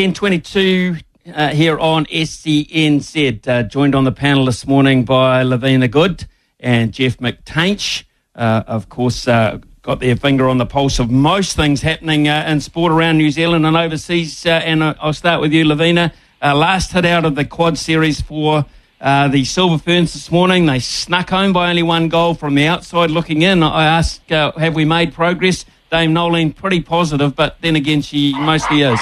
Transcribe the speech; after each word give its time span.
1022 0.00 0.96
uh, 1.34 1.48
here 1.48 1.78
on 1.78 2.06
SENZ. 2.06 3.46
Uh, 3.46 3.62
joined 3.64 3.94
on 3.94 4.04
the 4.04 4.12
panel 4.12 4.46
this 4.46 4.66
morning 4.66 5.04
by 5.04 5.42
Lavina 5.42 5.88
Good 5.88 6.26
and 6.58 6.90
Jeff 6.92 7.18
McTainsh. 7.18 8.04
Uh, 8.34 8.62
of 8.66 8.88
course, 8.88 9.28
uh, 9.28 9.58
got 9.82 10.00
their 10.00 10.16
finger 10.16 10.48
on 10.48 10.56
the 10.56 10.64
pulse 10.64 11.00
of 11.00 11.10
most 11.10 11.54
things 11.54 11.82
happening 11.82 12.28
uh, 12.28 12.46
in 12.48 12.62
sport 12.62 12.92
around 12.92 13.18
New 13.18 13.30
Zealand 13.30 13.66
and 13.66 13.76
overseas. 13.76 14.46
Uh, 14.46 14.50
and 14.50 14.82
I'll 14.82 15.12
start 15.12 15.42
with 15.42 15.52
you, 15.52 15.66
Lavina. 15.66 16.14
last 16.40 16.92
hit 16.92 17.04
out 17.04 17.26
of 17.26 17.34
the 17.34 17.44
quad 17.44 17.76
series 17.76 18.22
for 18.22 18.64
the 19.00 19.44
Silver 19.44 19.76
Ferns 19.76 20.14
this 20.14 20.30
morning. 20.30 20.64
They 20.64 20.78
snuck 20.78 21.28
home 21.28 21.52
by 21.52 21.68
only 21.68 21.82
one 21.82 22.08
goal 22.08 22.34
from 22.34 22.54
the 22.54 22.66
outside 22.66 23.10
looking 23.10 23.42
in. 23.42 23.62
I 23.62 23.84
ask, 23.84 24.26
have 24.30 24.74
we 24.74 24.86
made 24.86 25.12
progress? 25.12 25.66
Dame 25.90 26.12
Noeline 26.12 26.52
pretty 26.52 26.80
positive, 26.80 27.34
but 27.34 27.56
then 27.60 27.76
again, 27.76 28.02
she 28.02 28.32
mostly 28.38 28.82
is. 28.82 29.00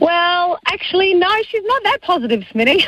Well, 0.00 0.58
actually, 0.66 1.14
no, 1.14 1.30
she's 1.48 1.64
not 1.64 1.82
that 1.82 1.98
positive, 2.02 2.40
Smitty. 2.52 2.84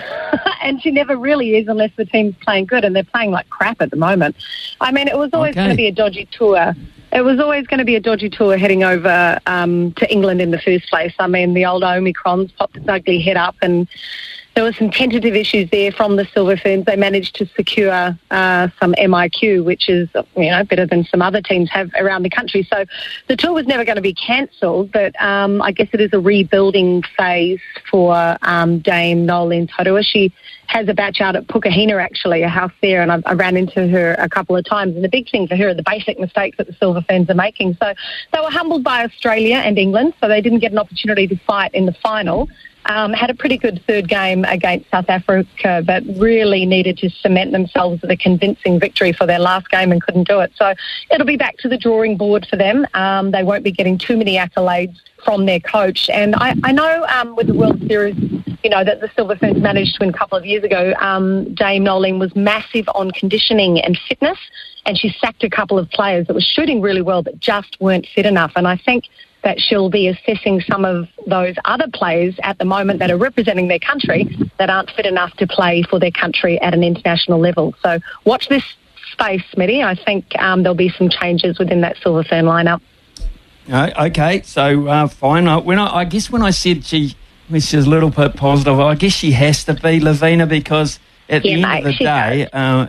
and 0.62 0.80
she 0.80 0.90
never 0.90 1.16
really 1.16 1.56
is 1.56 1.68
unless 1.68 1.90
the 1.96 2.04
team's 2.04 2.34
playing 2.42 2.66
good, 2.66 2.84
and 2.84 2.94
they're 2.94 3.04
playing 3.04 3.30
like 3.30 3.48
crap 3.50 3.80
at 3.80 3.90
the 3.90 3.96
moment. 3.96 4.36
I 4.80 4.92
mean, 4.92 5.08
it 5.08 5.18
was 5.18 5.30
always 5.32 5.52
okay. 5.52 5.60
going 5.60 5.70
to 5.70 5.76
be 5.76 5.86
a 5.86 5.92
dodgy 5.92 6.28
tour. 6.30 6.74
It 7.12 7.22
was 7.22 7.40
always 7.40 7.66
going 7.66 7.78
to 7.78 7.84
be 7.84 7.96
a 7.96 8.00
dodgy 8.00 8.30
tour 8.30 8.56
heading 8.56 8.84
over 8.84 9.38
um, 9.46 9.92
to 9.94 10.10
England 10.10 10.40
in 10.40 10.52
the 10.52 10.60
first 10.60 10.88
place. 10.88 11.12
I 11.18 11.26
mean, 11.26 11.54
the 11.54 11.66
old 11.66 11.82
Omicrons 11.82 12.54
popped 12.56 12.76
its 12.76 12.88
ugly 12.88 13.20
head 13.20 13.36
up 13.36 13.56
and 13.60 13.88
there 14.54 14.64
were 14.64 14.72
some 14.72 14.90
tentative 14.90 15.34
issues 15.34 15.70
there 15.70 15.92
from 15.92 16.16
the 16.16 16.26
Silver 16.34 16.56
Ferns. 16.56 16.84
They 16.84 16.96
managed 16.96 17.36
to 17.36 17.46
secure 17.46 18.18
uh, 18.30 18.68
some 18.80 18.94
MIQ, 18.94 19.64
which 19.64 19.88
is 19.88 20.08
you 20.36 20.50
know 20.50 20.64
better 20.64 20.86
than 20.86 21.04
some 21.04 21.22
other 21.22 21.40
teams 21.40 21.70
have 21.70 21.90
around 21.98 22.24
the 22.24 22.30
country. 22.30 22.66
So 22.70 22.84
the 23.28 23.36
tour 23.36 23.52
was 23.52 23.66
never 23.66 23.84
going 23.84 23.96
to 23.96 24.02
be 24.02 24.14
cancelled, 24.14 24.92
but 24.92 25.20
um, 25.22 25.62
I 25.62 25.72
guess 25.72 25.88
it 25.92 26.00
is 26.00 26.12
a 26.12 26.20
rebuilding 26.20 27.02
phase 27.16 27.60
for 27.90 28.36
um, 28.42 28.80
Dame 28.80 29.24
Noeline 29.24 29.68
Taurua. 29.68 30.04
She 30.04 30.32
has 30.66 30.88
a 30.88 30.94
batch 30.94 31.20
out 31.20 31.34
at 31.34 31.46
Pukehina, 31.48 32.00
actually, 32.00 32.42
a 32.42 32.48
house 32.48 32.72
there, 32.80 33.02
and 33.02 33.10
I, 33.10 33.20
I 33.26 33.32
ran 33.32 33.56
into 33.56 33.88
her 33.88 34.14
a 34.18 34.28
couple 34.28 34.56
of 34.56 34.64
times. 34.64 34.94
And 34.94 35.04
the 35.04 35.08
big 35.08 35.28
thing 35.28 35.48
for 35.48 35.56
her 35.56 35.68
are 35.68 35.74
the 35.74 35.82
basic 35.82 36.18
mistakes 36.18 36.58
that 36.58 36.68
the 36.68 36.72
Silver 36.74 37.02
Ferns 37.08 37.28
are 37.28 37.34
making. 37.34 37.76
So 37.82 37.92
they 38.32 38.40
were 38.40 38.50
humbled 38.50 38.84
by 38.84 39.04
Australia 39.04 39.56
and 39.56 39.78
England, 39.78 40.14
so 40.20 40.28
they 40.28 40.40
didn't 40.40 40.60
get 40.60 40.70
an 40.70 40.78
opportunity 40.78 41.26
to 41.26 41.36
fight 41.38 41.74
in 41.74 41.86
the 41.86 41.92
final. 41.92 42.48
Um, 42.90 43.12
had 43.12 43.30
a 43.30 43.34
pretty 43.34 43.56
good 43.56 43.80
third 43.86 44.08
game 44.08 44.44
against 44.46 44.90
South 44.90 45.08
Africa, 45.08 45.80
but 45.86 46.02
really 46.16 46.66
needed 46.66 46.98
to 46.98 47.08
cement 47.08 47.52
themselves 47.52 48.02
with 48.02 48.10
a 48.10 48.16
convincing 48.16 48.80
victory 48.80 49.12
for 49.12 49.26
their 49.26 49.38
last 49.38 49.70
game 49.70 49.92
and 49.92 50.02
couldn't 50.02 50.26
do 50.26 50.40
it. 50.40 50.50
So 50.56 50.74
it'll 51.08 51.24
be 51.26 51.36
back 51.36 51.56
to 51.58 51.68
the 51.68 51.78
drawing 51.78 52.16
board 52.16 52.48
for 52.50 52.56
them. 52.56 52.84
Um, 52.94 53.30
they 53.30 53.44
won't 53.44 53.62
be 53.62 53.70
getting 53.70 53.96
too 53.96 54.16
many 54.16 54.36
accolades 54.36 54.96
from 55.24 55.46
their 55.46 55.60
coach. 55.60 56.10
And 56.10 56.34
I, 56.34 56.56
I 56.64 56.72
know 56.72 57.06
um, 57.06 57.36
with 57.36 57.46
the 57.46 57.54
World 57.54 57.80
Series, 57.86 58.16
you 58.64 58.70
know, 58.70 58.82
that 58.82 59.00
the 59.00 59.08
Silver 59.14 59.36
Ferns 59.36 59.62
managed 59.62 59.94
to 59.94 59.98
win 60.00 60.08
a 60.12 60.18
couple 60.18 60.36
of 60.36 60.44
years 60.44 60.64
ago, 60.64 60.92
um, 60.98 61.54
Dame 61.54 61.84
Noeline 61.84 62.18
was 62.18 62.34
massive 62.34 62.88
on 62.96 63.12
conditioning 63.12 63.80
and 63.80 63.96
fitness, 64.08 64.38
and 64.84 64.98
she 64.98 65.14
sacked 65.20 65.44
a 65.44 65.50
couple 65.50 65.78
of 65.78 65.88
players 65.90 66.26
that 66.26 66.34
were 66.34 66.40
shooting 66.40 66.80
really 66.80 67.02
well 67.02 67.22
but 67.22 67.38
just 67.38 67.80
weren't 67.80 68.08
fit 68.12 68.26
enough. 68.26 68.50
And 68.56 68.66
I 68.66 68.76
think 68.76 69.04
that 69.42 69.58
she'll 69.58 69.90
be 69.90 70.08
assessing 70.08 70.60
some 70.60 70.84
of 70.84 71.08
those 71.26 71.54
other 71.64 71.86
players 71.92 72.34
at 72.42 72.58
the 72.58 72.64
moment 72.64 72.98
that 72.98 73.10
are 73.10 73.16
representing 73.16 73.68
their 73.68 73.78
country 73.78 74.36
that 74.58 74.70
aren't 74.70 74.90
fit 74.90 75.06
enough 75.06 75.34
to 75.36 75.46
play 75.46 75.82
for 75.82 75.98
their 75.98 76.10
country 76.10 76.60
at 76.60 76.74
an 76.74 76.82
international 76.82 77.38
level. 77.38 77.74
So 77.82 77.98
watch 78.24 78.48
this 78.48 78.64
space, 79.12 79.42
Smitty. 79.54 79.84
I 79.84 79.94
think 79.94 80.26
um, 80.38 80.62
there'll 80.62 80.74
be 80.74 80.90
some 80.90 81.08
changes 81.08 81.58
within 81.58 81.80
that 81.82 81.96
Silver 82.02 82.24
Fern 82.24 82.44
lineup. 82.44 82.80
Uh, 83.70 84.06
okay, 84.06 84.42
so 84.42 84.88
uh, 84.88 85.06
fine. 85.06 85.46
When 85.64 85.78
I, 85.78 85.98
I, 85.98 86.04
guess 86.04 86.30
when 86.30 86.42
I 86.42 86.50
said 86.50 86.84
she, 86.84 87.14
she's 87.50 87.74
a 87.74 87.88
little 87.88 88.10
bit 88.10 88.34
positive, 88.36 88.80
I 88.80 88.94
guess 88.94 89.12
she 89.12 89.32
has 89.32 89.64
to 89.64 89.74
be 89.74 90.00
Lavina 90.00 90.46
because 90.46 90.98
at 91.28 91.44
yeah, 91.44 91.50
the 91.50 91.52
end 91.52 91.62
mate, 91.62 91.78
of 91.78 91.98
the 91.98 92.04
day, 92.04 92.48
uh, 92.52 92.88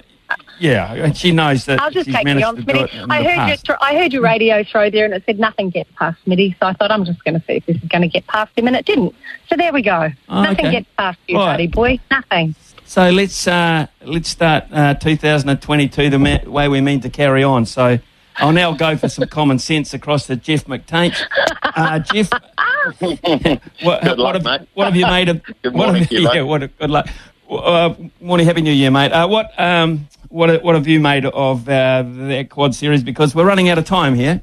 yeah, 0.61 0.94
and 0.94 1.17
she 1.17 1.31
knows 1.31 1.66
that. 1.66 1.79
I'll 1.81 1.91
just 1.91 2.05
she's 2.05 2.16
take 2.16 2.27
you 2.27 2.45
on, 2.45 2.57
Smitty. 2.57 3.07
I 3.09 3.23
heard 3.23 3.67
your 3.67 3.77
I 3.81 3.95
heard 3.95 4.13
your 4.13 4.22
radio 4.22 4.63
throw 4.63 4.89
there, 4.89 5.05
and 5.05 5.13
it 5.13 5.23
said 5.25 5.39
nothing 5.39 5.69
gets 5.69 5.91
past 5.97 6.23
Smitty. 6.25 6.57
So 6.59 6.67
I 6.67 6.73
thought 6.73 6.91
I'm 6.91 7.05
just 7.05 7.23
going 7.23 7.39
to 7.39 7.45
see 7.45 7.53
if 7.53 7.66
this 7.66 7.77
is 7.77 7.89
going 7.89 8.03
to 8.03 8.07
get 8.07 8.27
past 8.27 8.57
him, 8.57 8.67
and 8.67 8.75
it 8.75 8.85
didn't. 8.85 9.16
So 9.50 9.55
there 9.55 9.73
we 9.73 9.81
go. 9.81 10.09
Oh, 10.29 10.44
nothing 10.44 10.67
okay. 10.67 10.71
gets 10.71 10.88
past 10.97 11.19
you, 11.27 11.38
right. 11.38 11.53
buddy 11.53 11.67
boy. 11.67 12.00
Nothing. 12.09 12.55
So 12.85 13.09
let's 13.09 13.47
uh, 13.47 13.88
let's 14.03 14.29
start 14.29 14.66
uh, 14.71 14.94
2022 14.95 16.09
the 16.09 16.19
ma- 16.19 16.39
way 16.45 16.67
we 16.67 16.81
mean 16.81 17.00
to 17.01 17.09
carry 17.09 17.44
on. 17.44 17.66
So 17.66 18.00
I'll 18.38 18.51
now 18.51 18.73
go 18.73 18.97
for 18.97 19.09
some 19.09 19.27
common 19.27 19.59
sense 19.59 19.94
across 19.94 20.27
to 20.27 20.35
Jeff 20.35 20.66
McTainsh. 20.66 21.21
Uh, 21.63 22.00
Jeff, 22.00 22.29
what, 23.81 24.03
good 24.03 24.19
luck, 24.19 24.33
have, 24.33 24.44
mate. 24.44 24.67
what 24.73 24.85
have 24.85 24.95
you 24.95 25.05
made 25.05 25.29
of? 25.29 25.41
good 25.61 25.75
morning, 25.75 26.01
what 26.01 26.01
have, 26.01 26.11
you, 26.11 26.29
yeah, 26.33 26.41
what, 26.41 26.77
good 26.77 26.89
luck. 26.89 27.07
Uh, 27.50 27.94
morning, 28.19 28.45
happy 28.45 28.61
New 28.61 28.71
Year, 28.71 28.91
mate. 28.91 29.11
Uh, 29.11 29.27
what 29.27 29.51
um, 29.59 30.07
what 30.31 30.64
what 30.64 30.75
have 30.75 30.88
you 30.88 31.00
made 31.00 31.25
of 31.25 31.68
uh, 31.68 32.03
that 32.03 32.50
quad 32.50 32.74
series? 32.74 33.03
Because 33.03 33.36
we're 33.36 33.46
running 33.46 33.69
out 33.69 33.78
of 33.78 33.86
time 33.86 34.16
here. 34.16 34.42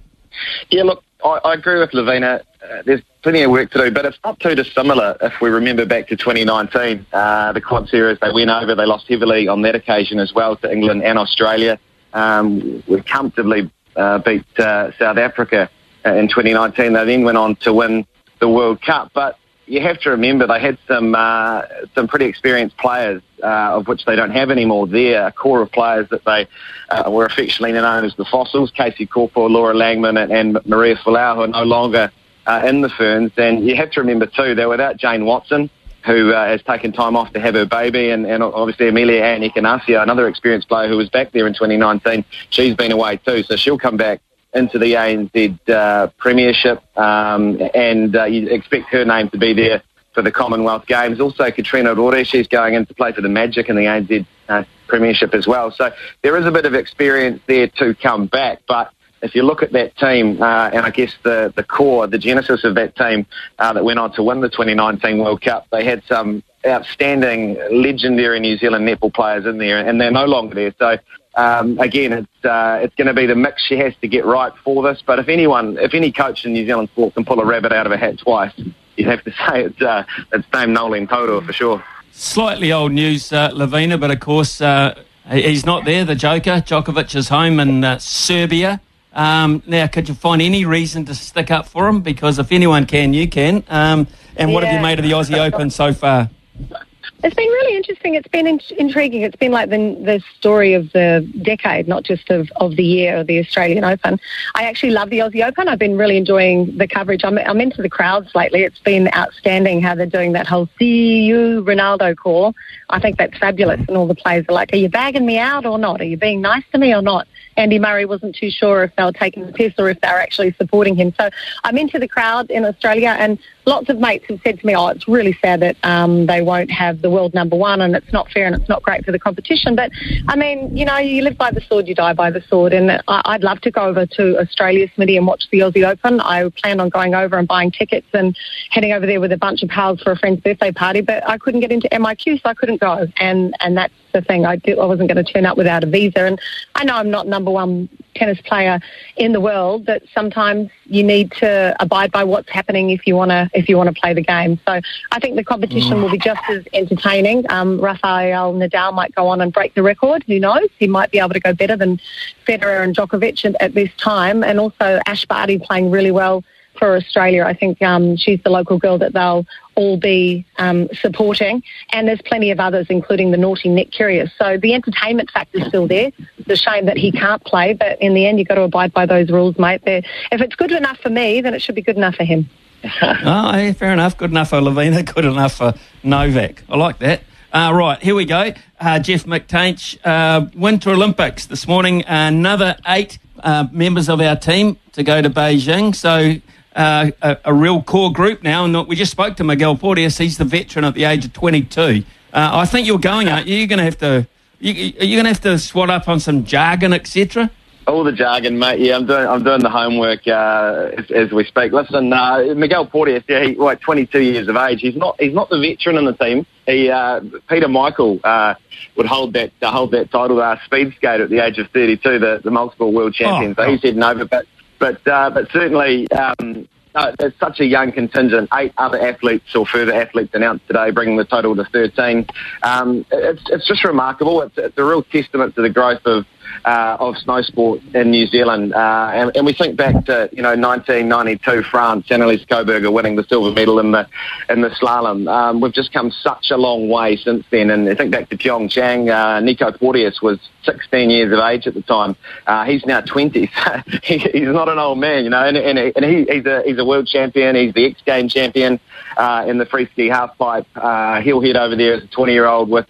Yeah, 0.71 0.84
look, 0.84 1.03
I, 1.25 1.41
I 1.44 1.54
agree 1.54 1.81
with 1.81 1.93
Lavina. 1.94 2.43
Uh, 2.62 2.82
there's 2.84 3.00
plenty 3.22 3.43
of 3.43 3.50
work 3.50 3.71
to 3.72 3.78
do, 3.78 3.91
but 3.91 4.04
it's 4.04 4.19
not 4.25 4.38
too 4.41 4.54
dissimilar 4.54 5.16
if 5.21 5.41
we 5.41 5.49
remember 5.49 5.87
back 5.87 6.09
to 6.09 6.16
2019. 6.16 7.06
Uh, 7.12 7.53
the 7.53 7.60
quad 7.60 7.88
series 7.88 8.19
they 8.21 8.31
went 8.32 8.50
over, 8.50 8.75
they 8.75 8.87
lost 8.87 9.09
heavily 9.09 9.49
on 9.49 9.62
that 9.62 9.75
occasion 9.75 10.19
as 10.19 10.32
well 10.32 10.56
to 10.56 10.71
England 10.71 11.03
and 11.03 11.19
Australia. 11.19 11.78
Um, 12.12 12.82
we 12.87 13.03
comfortably 13.03 13.70
uh, 13.97 14.19
beat 14.19 14.47
uh, 14.59 14.93
South 14.99 15.19
Africa 15.19 15.70
uh, 16.05 16.15
in 16.15 16.28
2019. 16.28 16.93
They 16.93 17.05
then 17.05 17.25
went 17.25 17.38
on 17.38 17.56
to 17.56 17.72
win 17.72 18.06
the 18.41 18.49
World 18.49 18.81
Cup, 18.82 19.12
but 19.15 19.38
you 19.68 19.80
have 19.82 20.00
to 20.00 20.10
remember 20.10 20.46
they 20.46 20.60
had 20.60 20.78
some 20.88 21.14
uh, 21.14 21.62
some 21.94 22.08
pretty 22.08 22.24
experienced 22.24 22.76
players, 22.78 23.22
uh, 23.42 23.76
of 23.76 23.86
which 23.86 24.04
they 24.04 24.16
don't 24.16 24.30
have 24.30 24.50
anymore 24.50 24.86
there. 24.86 25.26
A 25.26 25.32
core 25.32 25.60
of 25.60 25.70
players 25.70 26.08
that 26.10 26.24
they 26.24 26.46
uh, 26.88 27.10
were 27.10 27.26
affectionately 27.26 27.72
known 27.72 28.04
as 28.04 28.14
the 28.16 28.25
Fossils, 28.25 28.70
Casey 28.70 29.06
Kopua, 29.06 29.50
Laura 29.50 29.75
Langman, 29.75 30.20
and, 30.20 30.32
and 30.32 30.66
Maria 30.66 30.96
Folau, 30.96 31.37
who 31.37 31.40
are 31.43 31.48
no 31.48 31.62
longer 31.64 32.10
uh, 32.46 32.62
in 32.66 32.81
the 32.81 32.88
Ferns. 32.88 33.32
And 33.37 33.66
you 33.66 33.76
have 33.76 33.90
to 33.93 34.00
remember 34.00 34.26
too, 34.26 34.54
they're 34.54 34.69
without 34.69 34.96
Jane 34.96 35.25
Watson, 35.26 35.70
who 36.04 36.32
uh, 36.32 36.46
has 36.46 36.62
taken 36.62 36.93
time 36.93 37.16
off 37.16 37.32
to 37.34 37.40
have 37.40 37.54
her 37.54 37.66
baby, 37.66 38.10
and, 38.10 38.26
and 38.26 38.43
obviously 38.43 38.87
Ameliaranne 38.87 39.52
Ekenasio, 39.52 40.02
another 40.02 40.28
experienced 40.28 40.69
player 40.69 40.88
who 40.88 40.96
was 40.96 41.10
back 41.10 41.32
there 41.32 41.46
in 41.46 41.52
2019. 41.52 42.25
She's 42.50 42.75
been 42.75 42.93
away 42.93 43.19
too, 43.19 43.43
so 43.43 43.56
she'll 43.56 43.78
come 43.78 43.96
back 43.96 44.22
into 44.54 44.78
the 44.78 44.94
ANZ 44.94 45.68
uh, 45.68 46.08
Premiership, 46.18 46.82
um, 46.96 47.60
and 47.74 48.16
uh, 48.16 48.24
you 48.24 48.48
expect 48.48 48.88
her 48.90 49.04
name 49.04 49.28
to 49.30 49.38
be 49.38 49.52
there 49.52 49.82
for 50.14 50.22
the 50.22 50.32
Commonwealth 50.32 50.86
Games. 50.86 51.20
Also, 51.20 51.50
Katrina 51.50 51.94
Rore, 51.94 52.24
she's 52.24 52.48
going 52.48 52.74
in 52.74 52.86
to 52.86 52.94
play 52.94 53.12
for 53.12 53.20
the 53.20 53.28
Magic 53.28 53.68
in 53.68 53.76
the 53.76 53.82
ANZ 53.82 54.26
uh, 54.48 54.64
Premiership 54.86 55.34
as 55.34 55.46
well. 55.46 55.70
So 55.70 55.92
there 56.22 56.36
is 56.36 56.46
a 56.46 56.50
bit 56.50 56.66
of 56.66 56.74
experience 56.74 57.40
there 57.46 57.68
to 57.78 57.94
come 57.94 58.26
back, 58.26 58.62
but 58.66 58.92
if 59.22 59.34
you 59.34 59.42
look 59.42 59.62
at 59.62 59.72
that 59.72 59.96
team, 59.96 60.40
uh, 60.40 60.70
and 60.72 60.86
I 60.86 60.90
guess 60.90 61.14
the, 61.22 61.52
the 61.54 61.62
core, 61.62 62.06
the 62.06 62.18
genesis 62.18 62.64
of 62.64 62.74
that 62.76 62.96
team 62.96 63.26
uh, 63.58 63.72
that 63.72 63.84
went 63.84 63.98
on 63.98 64.12
to 64.12 64.22
win 64.22 64.40
the 64.40 64.48
2019 64.48 65.18
World 65.18 65.42
Cup, 65.42 65.66
they 65.70 65.84
had 65.84 66.02
some 66.08 66.42
outstanding, 66.66 67.58
legendary 67.70 68.40
New 68.40 68.56
Zealand 68.58 68.88
netball 68.88 69.12
players 69.12 69.46
in 69.46 69.58
there, 69.58 69.78
and 69.78 70.00
they're 70.00 70.10
no 70.10 70.24
longer 70.24 70.54
there. 70.54 70.74
So 70.78 70.98
um, 71.38 71.79
again, 71.79 72.12
it's 72.12 72.44
uh, 72.44 72.81
it's 72.82 72.94
going 72.96 73.06
to 73.06 73.14
be 73.14 73.25
the 73.26 73.37
mix 73.37 73.64
she 73.64 73.76
has 73.79 73.94
to 74.00 74.08
get 74.08 74.26
right 74.26 74.52
for 74.64 74.82
this. 74.82 75.02
But 75.06 75.20
if 75.20 75.29
anyone, 75.29 75.79
if 75.79 75.94
any 75.94 76.11
coach 76.11 76.44
in 76.44 76.52
New 76.52 76.67
Zealand 76.67 76.88
sport 76.88 77.14
can 77.14 77.25
pull 77.25 77.38
a 77.38 77.46
rabbit 77.46 77.73
out 77.73 77.87
of 77.87 77.93
a 77.93 77.96
hat 77.96 78.19
twice, 78.19 78.52
you'd 78.96 79.06
have 79.06 79.23
to 79.23 79.31
say 79.49 79.62
it's 79.64 79.81
uh, 79.81 80.02
it's 80.32 80.46
named 80.52 80.75
Noeline 80.75 81.06
Taurua 81.06 81.46
for 81.46 81.52
sure. 81.52 81.85
Slightly 82.11 82.73
old 82.73 82.90
news, 82.90 83.32
uh, 83.32 83.50
Lavina, 83.55 83.96
but 83.96 84.11
of 84.11 84.19
course 84.19 84.61
uh, 84.61 85.00
he's 85.31 85.64
not 85.64 85.85
there. 85.85 86.05
The 86.05 86.17
Joker, 86.17 86.61
Djokovic, 86.61 87.14
is 87.14 87.29
home 87.29 87.61
in 87.61 87.84
uh, 87.84 87.99
Serbia. 87.99 88.81
Um, 89.12 89.62
now, 89.64 89.87
could 89.87 90.08
you 90.08 90.17
find 90.17 90.43
any 90.43 90.64
reason 90.64 91.05
to 91.05 91.14
stick 91.14 91.52
up 91.52 91.69
for 91.69 91.87
him? 91.87 92.02
Because 92.02 92.41
if 92.41 92.50
anyone 92.50 92.87
can, 92.87 93.14
you 93.14 93.29
can. 93.29 93.62
Um, 93.69 94.08
and 94.37 94.52
what 94.52 94.64
yeah. 94.64 94.70
have 94.70 94.81
you 94.81 94.82
made 94.82 94.99
of 94.99 95.05
the 95.05 95.12
Aussie 95.12 95.38
Open 95.38 95.70
so 95.70 95.93
far? 95.93 96.31
It's 97.25 97.34
been 97.34 97.49
really 97.49 97.76
interesting. 97.76 98.14
It's 98.14 98.28
been 98.28 98.46
in- 98.46 98.60
intriguing. 98.78 99.22
It's 99.22 99.37
been 99.37 99.52
like 99.52 99.70
the, 99.70 99.76
the 99.76 100.22
story 100.38 100.75
of 100.75 100.93
the 100.93 101.28
decade, 101.43 101.88
not 101.88 102.05
just 102.05 102.31
of, 102.31 102.50
of 102.56 102.76
the 102.76 102.84
year, 102.84 103.16
of 103.16 103.26
the 103.26 103.38
Australian 103.38 103.84
Open. 103.84 104.20
I 104.55 104.64
actually 104.64 104.93
love 104.93 105.10
the 105.10 105.19
Aussie 105.20 105.46
Open. 105.46 105.69
I've 105.69 105.78
been 105.78 105.96
really 105.96 106.16
enjoying 106.16 106.76
the 106.76 106.87
coverage. 106.87 107.25
I'm, 107.25 107.38
I'm 107.38 107.60
into 107.60 107.82
the 107.82 107.88
crowds 107.88 108.34
lately. 108.34 108.62
It's 108.62 108.78
been 108.81 109.08
outstanding 109.14 109.82
how 109.82 109.94
they're 109.94 110.06
doing 110.06 110.32
that 110.32 110.46
whole 110.46 110.69
see 110.78 111.25
you 111.25 111.64
Ronaldo 111.64 112.16
call. 112.16 112.55
I 112.90 113.00
think 113.00 113.19
that's 113.19 113.37
fabulous. 113.38 113.81
And 113.88 113.96
all 113.96 114.06
the 114.06 114.14
players 114.14 114.46
are 114.49 114.55
like, 114.55 114.72
are 114.72 114.76
you 114.76 114.88
bagging 114.88 115.26
me 115.26 115.38
out 115.38 115.66
or 115.66 115.78
not? 115.78 116.00
Are 116.00 116.05
you 116.05 116.16
being 116.16 116.40
nice 116.40 116.64
to 116.72 116.78
me 116.78 116.94
or 116.94 117.02
not? 117.02 117.26
Andy 117.58 117.78
Murray 117.81 118.05
wasn't 118.05 118.37
too 118.37 118.50
sure 118.50 118.84
if 118.84 118.94
they 118.96 119.05
were 119.05 119.12
taking 119.12 119.44
the 119.44 119.52
piss 119.52 119.75
or 119.78 119.90
if 119.90 120.00
they 120.00 120.08
were 120.08 120.20
actually 120.20 120.52
supporting 120.52 120.94
him. 120.94 121.12
So 121.20 121.28
I'm 121.64 121.76
into 121.76 121.99
the 121.99 122.06
crowd 122.06 122.50
in 122.50 122.64
Australia, 122.64 123.16
and 123.19 123.37
lots 123.66 123.88
of 123.88 123.99
mates 123.99 124.26
have 124.28 124.40
said 124.44 124.60
to 124.60 124.66
me, 124.66 124.76
"Oh, 124.76 124.87
it's 124.88 125.08
really 125.08 125.37
sad 125.43 125.60
that 125.60 125.76
um, 125.82 126.26
they 126.26 126.40
won't 126.40 126.70
have 126.70 126.97
the 127.02 127.10
world 127.10 127.34
number 127.34 127.56
one, 127.56 127.80
and 127.80 127.94
it's 127.94 128.12
not 128.12 128.30
fair 128.30 128.46
and 128.46 128.54
it's 128.54 128.68
not 128.68 128.82
great 128.82 129.04
for 129.04 129.12
the 129.12 129.18
competition." 129.18 129.74
But 129.74 129.90
I 130.28 130.36
mean, 130.36 130.76
you 130.76 130.84
know, 130.84 130.98
you 130.98 131.22
live 131.22 131.38
by 131.38 131.50
the 131.50 131.60
sword, 131.60 131.88
you 131.88 131.94
die 131.94 132.12
by 132.12 132.30
the 132.30 132.42
sword, 132.42 132.72
and 132.72 133.00
I- 133.08 133.32
would 133.32 133.44
love 133.44 133.60
to 133.62 133.70
go 133.70 133.82
over 133.82 134.06
to 134.06 134.38
Australia, 134.38 134.88
Smitty, 134.96 135.16
and 135.16 135.26
watch 135.26 135.44
the 135.50 135.60
Aussie 135.60 135.86
Open. 135.86 136.20
I 136.20 136.48
plan 136.50 136.80
on 136.80 136.88
going 136.88 137.14
over 137.14 137.36
and 137.38 137.46
buying 137.46 137.70
tickets 137.70 138.08
and 138.12 138.36
heading 138.70 138.92
over 138.92 139.06
there 139.06 139.20
with 139.20 139.32
a 139.32 139.36
bunch 139.36 139.62
of 139.62 139.68
pals 139.68 140.00
for 140.02 140.12
a 140.12 140.16
friend's 140.16 140.40
birthday 140.40 140.72
party, 140.72 141.00
but 141.00 141.28
I 141.28 141.38
couldn't 141.38 141.60
get 141.60 141.72
into 141.72 141.88
MIQ, 141.92 142.42
so 142.42 142.50
I 142.50 142.54
couldn't 142.54 142.80
go, 142.80 143.06
and 143.18 143.54
and 143.60 143.76
that's 143.76 143.92
the 144.12 144.22
thing. 144.22 144.46
I, 144.46 144.56
did, 144.56 144.78
I 144.78 144.84
wasn't 144.84 145.08
going 145.08 145.25
to 145.25 145.32
turn 145.32 145.46
up 145.46 145.56
without 145.56 145.84
a 145.84 145.87
visa. 145.87 146.20
And 146.20 146.40
I 146.75 146.84
know 146.84 146.96
I'm 146.96 147.10
not 147.10 147.26
number 147.26 147.50
one 147.50 147.88
tennis 148.14 148.40
player 148.40 148.81
in 149.16 149.32
the 149.32 149.40
world, 149.40 149.87
but 149.87 150.02
sometimes 150.12 150.70
you 150.87 151.02
need 151.02 151.32
to 151.32 151.75
abide 151.81 152.10
by 152.10 152.25
what's 152.25 152.50
happening 152.50 152.90
if 152.90 153.06
you 153.06 153.14
want 153.16 153.31
to 153.31 153.49
if 153.55 153.69
you 153.69 153.76
want 153.76 153.94
to 153.94 154.00
play 154.00 154.12
the 154.12 154.22
game. 154.22 154.58
So 154.66 154.81
I 155.12 155.20
think 155.20 155.37
the 155.37 155.44
competition 155.44 156.02
will 156.02 156.10
be 156.10 156.19
just 156.19 156.40
as 156.49 156.64
entertaining. 156.72 157.44
Um, 157.50 157.81
Rafael 157.81 158.55
Nadal 158.55 158.94
might 158.94 159.14
go 159.14 159.28
on 159.28 159.40
and 159.40 159.52
break 159.52 159.75
the 159.75 159.82
record. 159.82 160.25
Who 160.26 160.38
knows? 160.38 160.69
He 160.78 160.87
might 160.87 161.10
be 161.10 161.19
able 161.19 161.31
to 161.31 161.40
go 161.40 161.52
better 161.52 161.76
than 161.76 162.00
Federer 162.46 162.82
and 162.82 162.94
Djokovic 162.94 163.44
at, 163.44 163.55
at 163.60 163.75
this 163.75 163.90
time. 163.96 164.43
And 164.43 164.58
also 164.58 165.00
Ash 165.06 165.25
Barty 165.25 165.58
playing 165.58 165.90
really 165.90 166.10
well 166.10 166.44
for 166.78 166.96
Australia. 166.96 167.44
I 167.44 167.54
think 167.54 167.82
um, 167.82 168.16
she's 168.16 168.40
the 168.42 168.50
local 168.50 168.78
girl 168.78 168.98
that 168.98 169.12
they'll 169.12 169.46
all 169.75 169.96
be 169.96 170.44
um, 170.56 170.88
supporting. 170.92 171.62
And 171.92 172.08
there's 172.08 172.20
plenty 172.22 172.50
of 172.50 172.60
others, 172.60 172.86
including 172.90 173.30
the 173.30 173.36
naughty 173.36 173.69
Nick 173.69 173.92
Kyrgios. 173.92 174.30
So 174.38 174.58
the 174.58 174.75
entertainment 174.75 175.30
factor's 175.30 175.66
still 175.69 175.86
there. 175.86 176.10
It's 176.38 176.48
a 176.48 176.56
shame 176.56 176.86
that 176.86 176.96
he 176.96 177.12
can't 177.12 177.42
play, 177.44 177.75
but 177.75 178.00
in 178.00 178.14
the 178.14 178.26
end, 178.26 178.38
you've 178.38 178.48
got 178.48 178.56
to 178.56 178.62
abide 178.62 178.92
by 178.92 179.06
those 179.06 179.30
rules, 179.30 179.58
mate. 179.58 179.82
They're, 179.84 180.02
if 180.32 180.40
it's 180.40 180.56
good 180.56 180.72
enough 180.72 180.98
for 180.98 181.10
me, 181.10 181.40
then 181.40 181.54
it 181.54 181.62
should 181.62 181.75
be 181.75 181.82
good 181.82 181.96
enough 181.96 182.16
for 182.16 182.25
him. 182.25 182.48
oh, 182.84 182.88
yeah, 183.02 183.72
fair 183.72 183.92
enough. 183.92 184.16
Good 184.16 184.31
enough 184.31 184.50
for 184.50 184.60
Lavina, 184.60 185.02
good 185.02 185.24
enough 185.24 185.54
for 185.54 185.74
Novak. 186.02 186.64
I 186.69 186.76
like 186.76 186.98
that. 186.98 187.22
Uh, 187.52 187.72
right, 187.74 188.02
here 188.02 188.14
we 188.14 188.26
go. 188.26 188.52
Uh, 188.78 188.98
Jeff 188.98 189.24
McTainsh, 189.24 189.96
uh, 190.04 190.46
Winter 190.54 190.90
Olympics 190.90 191.46
this 191.46 191.66
morning. 191.66 192.04
Another 192.06 192.76
eight 192.86 193.19
uh, 193.42 193.66
members 193.72 194.08
of 194.08 194.20
our 194.20 194.36
team 194.36 194.76
to 194.92 195.02
go 195.02 195.22
to 195.22 195.31
Beijing. 195.31 195.94
So 195.94 196.34
uh, 196.75 197.11
a, 197.23 197.38
a, 197.47 197.55
real 197.55 197.82
core 197.82 198.12
group 198.12 198.43
now. 198.43 198.65
And 198.65 198.87
we 198.87 198.97
just 198.97 199.11
spoke 199.11 199.37
to 199.37 199.44
Miguel 199.44 199.76
Porteous. 199.76 200.19
He's 200.19 200.38
the 200.38 200.44
veteran 200.44 200.85
at 200.85 200.94
the 200.94 201.05
age 201.05 201.25
of 201.25 201.32
22. 201.32 202.05
Uh, 202.32 202.50
I 202.53 202.67
think 202.67 202.87
you're 202.87 202.99
going, 202.99 203.29
aren't 203.29 203.47
you? 203.47 203.56
You're 203.56 203.67
going 203.67 203.79
to 203.79 203.85
have 203.85 203.99
to. 203.99 204.26
You, 204.61 204.73
you're 204.73 205.23
going 205.23 205.25
to 205.25 205.31
have 205.31 205.41
to 205.43 205.59
swat 205.59 205.88
up 205.88 206.09
on 206.09 206.20
some 206.20 206.44
jargon, 206.44 206.93
etc. 206.93 207.50
All 207.87 208.05
the 208.05 208.12
jargon, 208.12 208.59
mate. 208.59 208.81
Yeah, 208.81 208.97
I'm 208.97 209.06
doing. 209.06 209.26
I'm 209.26 209.43
doing 209.43 209.61
the 209.61 209.70
homework 209.70 210.26
uh, 210.26 210.91
as, 210.99 211.11
as, 211.11 211.32
we 211.32 211.44
speak. 211.44 211.73
Listen, 211.73 212.12
uh, 212.12 212.55
Miguel 212.55 212.85
Porteous, 212.85 213.25
yeah, 213.29 213.44
he, 213.44 213.55
like 213.55 213.81
22 213.81 214.20
years 214.20 214.49
of 214.49 214.56
age. 214.56 214.81
He's 214.81 214.97
not. 214.97 215.19
He's 215.19 215.32
not 215.32 215.49
the 215.49 215.59
veteran 215.59 215.97
in 215.97 216.05
the 216.05 216.12
team. 216.12 216.44
He, 216.67 216.91
uh, 216.91 217.20
Peter 217.49 217.69
Michael, 217.69 218.20
uh, 218.25 218.55
would 218.97 219.06
hold 219.06 219.32
that 219.32 219.53
uh, 219.62 219.70
hold 219.70 219.93
that 219.93 220.11
title. 220.11 220.41
Uh, 220.41 220.59
speed 220.65 220.93
skater 220.97 221.25
at 221.25 221.31
the 221.31 221.38
age 221.38 221.56
of 221.59 221.70
32, 221.70 222.19
the, 222.19 222.41
the 222.44 222.50
multiple 222.50 222.93
world 222.93 223.15
champion. 223.15 223.55
Oh, 223.56 223.65
so 223.65 223.70
he's 223.70 223.81
heading 223.81 224.03
over. 224.03 224.26
But 224.26 224.47
but 224.78 225.06
uh, 225.06 225.30
but 225.30 225.50
certainly, 225.50 226.10
um, 226.12 226.69
uh, 226.94 227.12
there's 227.19 227.34
such 227.38 227.60
a 227.60 227.64
young 227.64 227.92
contingent. 227.92 228.48
Eight 228.54 228.72
other 228.76 229.00
athletes 229.00 229.54
or 229.54 229.66
further 229.66 229.92
athletes 229.92 230.30
announced 230.34 230.66
today, 230.66 230.90
bringing 230.90 231.16
the 231.16 231.25
total 231.25 231.54
to 231.56 231.64
13. 231.64 232.26
Um, 232.62 233.04
it's, 233.12 233.42
it's 233.50 233.69
just 233.69 233.84
remarkable. 233.84 234.42
It's, 234.42 234.56
it's 234.58 234.76
a 234.76 234.84
real 234.84 235.02
testament 235.02 235.54
to 235.56 235.62
the 235.62 235.70
growth 235.70 236.02
of 236.06 236.25
uh, 236.64 236.96
of 237.00 237.16
snow 237.18 237.42
sport 237.42 237.80
in 237.94 238.10
New 238.10 238.26
Zealand. 238.26 238.74
Uh, 238.74 239.10
and, 239.14 239.36
and, 239.36 239.46
we 239.46 239.52
think 239.52 239.76
back 239.76 240.04
to 240.06 240.28
you 240.32 240.42
know 240.42 240.54
1992 240.54 241.62
France, 241.62 242.10
Annelise 242.10 242.44
Coberger 242.44 242.92
winning 242.92 243.16
the 243.16 243.24
silver 243.24 243.52
medal 243.52 243.78
in 243.78 243.92
the 243.92 244.06
in 244.48 244.60
the 244.60 244.68
slalom. 244.70 245.28
Um, 245.32 245.60
we've 245.60 245.72
just 245.72 245.92
come 245.92 246.10
such 246.10 246.50
a 246.50 246.56
long 246.56 246.88
way 246.88 247.16
since 247.16 247.44
then. 247.50 247.70
And 247.70 247.88
I 247.88 247.94
think 247.94 248.10
back 248.10 248.28
to 248.30 248.36
Pyeongchang, 248.36 249.10
uh, 249.10 249.40
Nico 249.40 249.72
Porteous 249.72 250.20
was 250.20 250.38
16 250.64 251.10
years 251.10 251.32
of 251.32 251.38
age 251.38 251.66
at 251.66 251.74
the 251.74 251.82
time. 251.82 252.16
Uh, 252.46 252.64
he's 252.64 252.84
now 252.84 253.00
20. 253.00 253.50
So 253.68 253.82
he, 254.02 254.18
he's 254.18 254.48
not 254.48 254.68
an 254.68 254.78
old 254.78 254.98
man, 254.98 255.24
you 255.24 255.30
know. 255.30 255.44
And, 255.44 255.56
and, 255.56 255.78
and 255.78 256.04
he, 256.04 256.24
he's 256.32 256.46
a 256.46 256.62
he's 256.64 256.78
a 256.78 256.84
world 256.84 257.06
champion. 257.06 257.56
He's 257.56 257.74
the 257.74 257.86
X 257.86 258.00
Game 258.04 258.28
champion 258.28 258.80
uh, 259.16 259.44
in 259.46 259.58
the 259.58 259.66
free 259.66 259.86
ski 259.92 260.08
halfpipe. 260.08 260.66
Uh, 260.74 261.20
he'll 261.20 261.40
head 261.40 261.56
over 261.56 261.76
there 261.76 261.94
as 261.94 262.04
a 262.04 262.06
20 262.06 262.32
year 262.32 262.46
old 262.46 262.70
with 262.70 262.86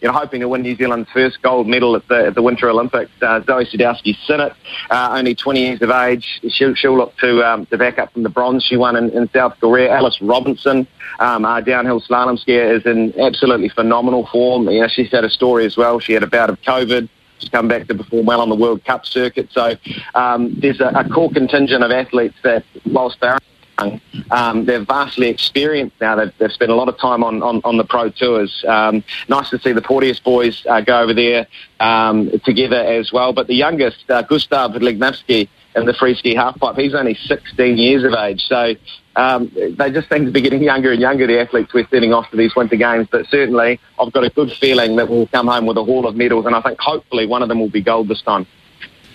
you 0.00 0.08
know, 0.08 0.14
hoping 0.14 0.40
to 0.40 0.48
win 0.48 0.62
New 0.62 0.76
Zealand's 0.76 1.08
first 1.10 1.40
gold 1.42 1.66
medal 1.66 1.96
at 1.96 2.06
the, 2.08 2.26
at 2.26 2.34
the 2.34 2.42
Winter 2.42 2.68
Olympics. 2.68 3.10
Uh, 3.22 3.40
Zoe 3.44 3.64
Sadowski 3.64 4.16
Synnott, 4.28 4.54
uh, 4.90 5.08
only 5.12 5.34
20 5.34 5.60
years 5.60 5.82
of 5.82 5.90
age. 5.90 6.40
She'll, 6.48 6.74
she'll 6.74 6.96
look 6.96 7.16
to, 7.18 7.42
um, 7.42 7.66
to 7.66 7.78
back 7.78 7.98
up 7.98 8.12
from 8.12 8.22
the 8.22 8.28
bronze 8.28 8.64
she 8.64 8.76
won 8.76 8.96
in, 8.96 9.10
in 9.10 9.28
South 9.30 9.54
Korea. 9.60 9.92
Alice 9.92 10.18
Robinson, 10.20 10.86
um, 11.18 11.44
our 11.44 11.62
downhill 11.62 12.00
slalom 12.00 12.38
skier, 12.44 12.76
is 12.76 12.84
in 12.84 13.18
absolutely 13.18 13.70
phenomenal 13.70 14.26
form. 14.26 14.68
You 14.68 14.82
know, 14.82 14.88
she's 14.88 15.10
had 15.10 15.24
a 15.24 15.30
story 15.30 15.64
as 15.64 15.76
well. 15.76 15.98
She 15.98 16.12
had 16.12 16.22
a 16.22 16.26
bout 16.28 16.50
of 16.50 16.60
COVID. 16.62 17.08
She's 17.38 17.50
come 17.50 17.68
back 17.68 17.86
to 17.88 17.94
perform 17.94 18.26
well 18.26 18.40
on 18.40 18.48
the 18.48 18.54
World 18.54 18.84
Cup 18.84 19.04
circuit. 19.04 19.48
So 19.52 19.76
um, 20.14 20.58
there's 20.58 20.80
a, 20.80 20.86
a 20.88 21.08
core 21.08 21.30
contingent 21.30 21.82
of 21.84 21.90
athletes 21.90 22.36
that, 22.42 22.64
whilst 22.86 23.20
they're 23.20 23.38
um, 23.78 24.64
they're 24.64 24.84
vastly 24.84 25.28
experienced 25.28 26.00
now. 26.00 26.16
They've, 26.16 26.32
they've, 26.38 26.52
spent 26.52 26.70
a 26.70 26.74
lot 26.74 26.88
of 26.88 26.98
time 26.98 27.22
on, 27.22 27.42
on, 27.42 27.60
on 27.64 27.76
the 27.76 27.84
pro 27.84 28.08
tours. 28.08 28.64
Um, 28.66 29.04
nice 29.28 29.50
to 29.50 29.58
see 29.58 29.72
the 29.72 29.82
Porteous 29.82 30.18
boys 30.18 30.64
uh, 30.66 30.80
go 30.80 31.00
over 31.00 31.12
there 31.12 31.46
um, 31.80 32.30
together 32.44 32.76
as 32.76 33.12
well. 33.12 33.32
But 33.32 33.48
the 33.48 33.54
youngest, 33.54 34.10
uh, 34.10 34.22
Gustav 34.22 34.72
Legnavsky, 34.72 35.48
in 35.74 35.84
the 35.84 35.92
free 35.92 36.14
ski 36.14 36.34
halfpipe, 36.34 36.78
he's 36.78 36.94
only 36.94 37.14
16 37.14 37.76
years 37.76 38.02
of 38.02 38.14
age. 38.14 38.42
So 38.48 38.74
um, 39.14 39.52
they 39.54 39.90
just 39.90 40.08
seem 40.08 40.24
to 40.24 40.30
be 40.30 40.40
getting 40.40 40.62
younger 40.62 40.90
and 40.92 41.00
younger, 41.00 41.26
the 41.26 41.38
athletes 41.38 41.74
we're 41.74 41.86
sending 41.88 42.14
off 42.14 42.30
to 42.30 42.36
these 42.36 42.56
winter 42.56 42.76
games. 42.76 43.08
But 43.10 43.26
certainly, 43.26 43.78
I've 44.00 44.10
got 44.10 44.24
a 44.24 44.30
good 44.30 44.52
feeling 44.52 44.96
that 44.96 45.10
we'll 45.10 45.26
come 45.26 45.48
home 45.48 45.66
with 45.66 45.76
a 45.76 45.84
haul 45.84 46.06
of 46.06 46.16
medals, 46.16 46.46
and 46.46 46.54
I 46.54 46.62
think 46.62 46.80
hopefully 46.80 47.26
one 47.26 47.42
of 47.42 47.48
them 47.48 47.60
will 47.60 47.68
be 47.68 47.82
gold 47.82 48.08
this 48.08 48.22
time. 48.22 48.46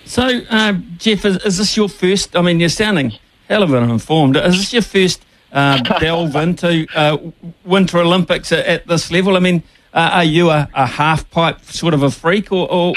So, 0.04 0.22
uh, 0.50 0.74
Jeff, 0.98 1.24
is, 1.24 1.44
is 1.44 1.58
this 1.58 1.76
your 1.76 1.88
first? 1.88 2.36
I 2.36 2.42
mean, 2.42 2.60
you're 2.60 2.68
sounding 2.68 3.12
hell 3.52 3.62
of 3.62 3.72
an 3.74 3.90
informed. 3.90 4.36
Is 4.36 4.56
this 4.56 4.72
your 4.72 4.82
first 4.82 5.24
uh, 5.52 5.78
delve 5.98 6.34
into 6.36 6.86
uh, 6.94 7.18
Winter 7.64 7.98
Olympics 7.98 8.50
at, 8.50 8.64
at, 8.66 8.86
this 8.86 9.10
level? 9.10 9.36
I 9.36 9.40
mean, 9.40 9.62
uh, 9.92 10.10
are 10.14 10.24
you 10.24 10.48
a, 10.50 10.68
a, 10.72 10.86
half 10.86 11.30
pipe 11.30 11.60
sort 11.64 11.92
of 11.92 12.02
a 12.02 12.10
freak, 12.10 12.50
or, 12.50 12.70
or 12.70 12.94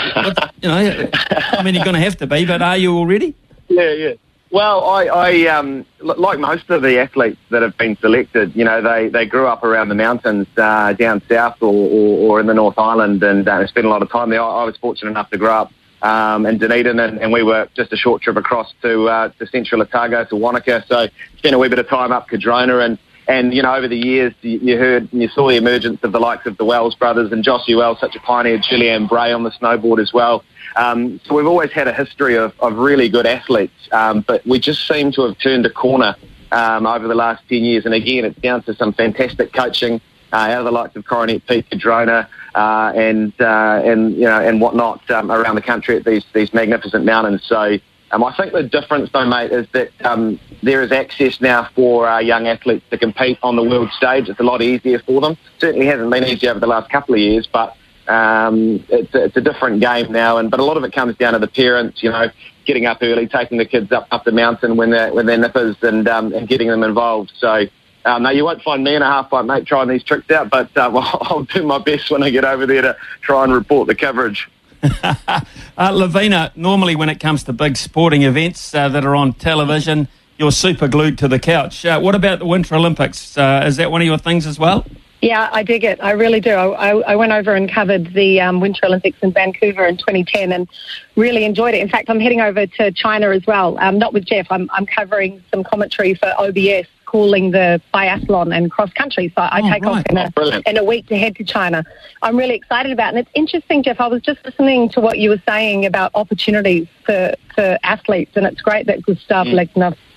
you 0.61 0.69
know? 0.69 1.09
I 1.13 1.61
mean, 1.61 1.75
you're 1.75 1.83
going 1.83 1.95
to 1.95 1.99
have 1.99 2.17
to 2.17 2.27
be, 2.27 2.45
but 2.45 2.61
are 2.61 2.77
you 2.77 2.95
already? 2.97 3.35
Yeah, 3.67 3.91
yeah. 3.91 4.13
Well, 4.51 4.85
I, 4.85 5.05
I 5.07 5.47
um, 5.47 5.85
like 5.99 6.39
most 6.39 6.69
of 6.69 6.81
the 6.81 6.99
athletes 6.99 7.39
that 7.49 7.61
have 7.61 7.75
been 7.77 7.97
selected, 7.97 8.55
you 8.55 8.63
know, 8.63 8.81
they, 8.81 9.09
they 9.09 9.25
grew 9.25 9.47
up 9.47 9.63
around 9.63 9.89
the 9.89 9.95
mountains 9.95 10.47
uh, 10.55 10.93
down 10.93 11.21
south 11.27 11.61
or, 11.61 11.73
or, 11.73 12.29
or, 12.29 12.39
in 12.39 12.45
the 12.45 12.53
North 12.53 12.77
Island 12.77 13.21
and 13.23 13.45
uh, 13.45 13.67
spent 13.67 13.85
a 13.85 13.89
lot 13.89 14.01
of 14.01 14.09
time 14.09 14.29
there. 14.29 14.41
I, 14.41 14.61
I 14.61 14.63
was 14.63 14.77
fortunate 14.77 15.09
enough 15.09 15.29
to 15.31 15.37
grow 15.37 15.53
up 15.53 15.73
um, 16.01 16.45
in 16.45 16.57
Dunedin, 16.57 16.99
and, 16.99 17.19
and, 17.19 17.31
we 17.31 17.41
were 17.41 17.67
just 17.75 17.91
a 17.93 17.97
short 17.97 18.21
trip 18.21 18.35
across 18.37 18.73
to 18.81 19.07
uh, 19.07 19.29
to 19.39 19.47
central 19.47 19.81
Otago 19.81 20.25
to 20.25 20.35
Wanaka. 20.35 20.83
So 20.87 21.07
spent 21.37 21.55
a 21.55 21.57
wee 21.57 21.69
bit 21.69 21.79
of 21.79 21.87
time 21.87 22.11
up 22.11 22.27
Cardrona, 22.27 22.79
and 22.79 22.97
and 23.27 23.53
you 23.53 23.61
know 23.61 23.73
over 23.75 23.87
the 23.87 23.97
years 23.97 24.33
you, 24.41 24.59
you 24.59 24.77
heard 24.77 25.11
and 25.11 25.21
you 25.21 25.29
saw 25.29 25.47
the 25.47 25.55
emergence 25.55 26.03
of 26.03 26.11
the 26.11 26.19
likes 26.19 26.45
of 26.45 26.57
the 26.57 26.65
Wells 26.65 26.95
brothers 26.95 27.31
and 27.31 27.43
Josh 27.43 27.67
Wells, 27.67 27.99
such 27.99 28.15
a 28.15 28.19
pioneer, 28.19 28.59
Juliane 28.59 29.07
Bray 29.07 29.31
on 29.31 29.43
the 29.43 29.51
snowboard 29.51 30.01
as 30.01 30.13
well. 30.13 30.43
Um, 30.75 31.19
so 31.25 31.35
we've 31.35 31.47
always 31.47 31.71
had 31.71 31.87
a 31.87 31.93
history 31.93 32.35
of, 32.35 32.53
of 32.59 32.77
really 32.77 33.07
good 33.07 33.25
athletes, 33.25 33.73
um, 33.91 34.21
but 34.21 34.45
we 34.45 34.59
just 34.59 34.87
seem 34.87 35.11
to 35.13 35.23
have 35.23 35.37
turned 35.39 35.65
a 35.65 35.69
corner 35.69 36.15
um, 36.51 36.85
over 36.85 37.07
the 37.07 37.15
last 37.15 37.43
10 37.49 37.63
years. 37.63 37.85
And 37.85 37.93
again, 37.93 38.25
it's 38.25 38.39
down 38.39 38.61
to 38.63 38.75
some 38.75 38.93
fantastic 38.93 39.53
coaching 39.53 40.01
uh, 40.33 40.37
out 40.37 40.59
of 40.59 40.65
the 40.65 40.71
likes 40.71 40.95
of 40.95 41.05
Coronet 41.05 41.45
Peak, 41.47 41.69
Cardrona, 41.69 42.29
uh, 42.55 42.93
and 42.95 43.33
uh, 43.39 43.81
and 43.83 44.15
you 44.15 44.23
know 44.23 44.39
and 44.39 44.61
whatnot 44.61 45.09
um, 45.11 45.31
around 45.31 45.55
the 45.55 45.61
country 45.61 45.97
at 45.97 46.05
these 46.05 46.23
these 46.33 46.53
magnificent 46.53 47.05
mountains. 47.05 47.43
So 47.45 47.77
um, 48.11 48.23
I 48.23 48.33
think 48.35 48.53
the 48.53 48.63
difference, 48.63 49.09
though, 49.11 49.25
mate, 49.25 49.51
is 49.51 49.67
that 49.73 49.89
um, 50.05 50.39
there 50.63 50.81
is 50.81 50.91
access 50.91 51.41
now 51.41 51.67
for 51.75 52.07
uh, 52.07 52.19
young 52.19 52.47
athletes 52.47 52.85
to 52.91 52.97
compete 52.97 53.37
on 53.43 53.57
the 53.57 53.63
world 53.63 53.91
stage. 53.91 54.29
It's 54.29 54.39
a 54.39 54.43
lot 54.43 54.61
easier 54.61 54.99
for 54.99 55.19
them. 55.19 55.37
Certainly 55.59 55.87
hasn't 55.87 56.09
been 56.09 56.23
easy 56.23 56.47
over 56.47 56.59
the 56.59 56.67
last 56.67 56.89
couple 56.89 57.15
of 57.15 57.19
years, 57.19 57.45
but 57.51 57.75
um, 58.07 58.85
it's, 58.89 59.13
it's 59.13 59.35
a 59.35 59.41
different 59.41 59.81
game 59.81 60.11
now. 60.11 60.37
And 60.37 60.49
but 60.49 60.61
a 60.61 60.63
lot 60.63 60.77
of 60.77 60.83
it 60.83 60.93
comes 60.93 61.17
down 61.17 61.33
to 61.33 61.39
the 61.39 61.47
parents, 61.47 62.01
you 62.03 62.09
know, 62.09 62.29
getting 62.63 62.85
up 62.85 62.99
early, 63.01 63.27
taking 63.27 63.57
the 63.57 63.65
kids 63.65 63.91
up 63.91 64.07
up 64.11 64.23
the 64.23 64.31
mountain 64.31 64.77
when 64.77 64.91
they're 64.91 65.13
when 65.13 65.25
they're 65.25 65.37
nippers, 65.37 65.75
and 65.81 66.07
um, 66.07 66.31
and 66.33 66.47
getting 66.47 66.69
them 66.69 66.83
involved. 66.83 67.33
So. 67.37 67.65
Um, 68.05 68.23
now 68.23 68.29
you 68.29 68.45
won't 68.45 68.61
find 68.61 68.83
me 68.83 68.95
in 68.95 69.01
a 69.01 69.05
half 69.05 69.31
pipe, 69.31 69.45
mate, 69.45 69.65
trying 69.65 69.87
these 69.87 70.03
tricks 70.03 70.29
out, 70.31 70.49
but 70.49 70.69
uh, 70.77 70.89
I'll 71.21 71.43
do 71.43 71.63
my 71.63 71.79
best 71.79 72.11
when 72.11 72.23
I 72.23 72.29
get 72.29 72.45
over 72.45 72.65
there 72.65 72.83
to 72.83 72.97
try 73.21 73.43
and 73.43 73.53
report 73.53 73.87
the 73.87 73.95
coverage. 73.95 74.47
uh, 75.03 75.91
Lavina, 75.91 76.51
normally 76.55 76.95
when 76.95 77.09
it 77.09 77.19
comes 77.19 77.43
to 77.45 77.53
big 77.53 77.75
sporting 77.75 78.21
events 78.21 78.75
uh, 78.75 78.87
that 78.89 79.03
are 79.03 79.15
on 79.15 79.33
television, 79.33 80.07
you're 80.37 80.51
super 80.51 80.87
glued 80.87 81.17
to 81.17 81.27
the 81.27 81.39
couch. 81.39 81.85
Uh, 81.85 81.99
what 81.99 82.13
about 82.13 82.39
the 82.39 82.45
Winter 82.45 82.75
Olympics? 82.75 83.37
Uh, 83.37 83.63
is 83.65 83.77
that 83.77 83.89
one 83.89 84.01
of 84.01 84.07
your 84.07 84.19
things 84.19 84.45
as 84.45 84.59
well? 84.59 84.85
Yeah, 85.21 85.49
I 85.51 85.63
dig 85.63 85.83
it. 85.83 85.97
I 86.03 86.11
really 86.11 86.39
do. 86.39 86.51
I, 86.51 86.91
I, 86.91 87.13
I 87.13 87.15
went 87.15 87.31
over 87.31 87.55
and 87.55 87.71
covered 87.71 88.13
the 88.13 88.41
um, 88.41 88.59
Winter 88.59 88.85
Olympics 88.85 89.17
in 89.23 89.31
Vancouver 89.31 89.83
in 89.85 89.97
2010 89.97 90.51
and 90.51 90.69
really 91.15 91.45
enjoyed 91.45 91.73
it. 91.73 91.79
In 91.79 91.89
fact, 91.89 92.09
I'm 92.11 92.19
heading 92.19 92.41
over 92.41 92.67
to 92.67 92.91
China 92.91 93.29
as 93.29 93.47
well. 93.47 93.79
Um, 93.79 93.97
not 93.97 94.13
with 94.13 94.25
Jeff. 94.25 94.45
I'm, 94.51 94.69
I'm 94.71 94.85
covering 94.85 95.41
some 95.51 95.63
commentary 95.63 96.13
for 96.13 96.31
OBS 96.37 96.87
calling 97.15 97.51
the 97.51 97.81
biathlon 97.93 98.53
and 98.53 98.69
cross 98.69 98.91
country. 98.91 99.31
So 99.33 99.41
I 99.41 99.61
oh, 99.63 99.69
take 99.71 99.85
right. 99.85 99.99
off 99.99 100.05
in 100.09 100.17
a, 100.17 100.33
oh, 100.35 100.61
in 100.65 100.75
a 100.75 100.83
week 100.83 101.07
to 101.07 101.17
head 101.17 101.37
to 101.37 101.45
China. 101.45 101.85
I'm 102.21 102.35
really 102.35 102.55
excited 102.55 102.91
about 102.91 103.13
it. 103.13 103.17
And 103.17 103.19
it's 103.19 103.31
interesting, 103.33 103.83
Jeff. 103.83 104.01
I 104.01 104.07
was 104.07 104.21
just 104.21 104.43
listening 104.43 104.89
to 104.89 104.99
what 104.99 105.17
you 105.17 105.29
were 105.29 105.41
saying 105.47 105.85
about 105.85 106.11
opportunities 106.13 106.89
for, 107.05 107.33
for 107.55 107.79
athletes, 107.83 108.33
and 108.35 108.45
it's 108.45 108.59
great 108.59 108.87
that 108.87 109.01
Gustav 109.01 109.47
mm. 109.47 109.53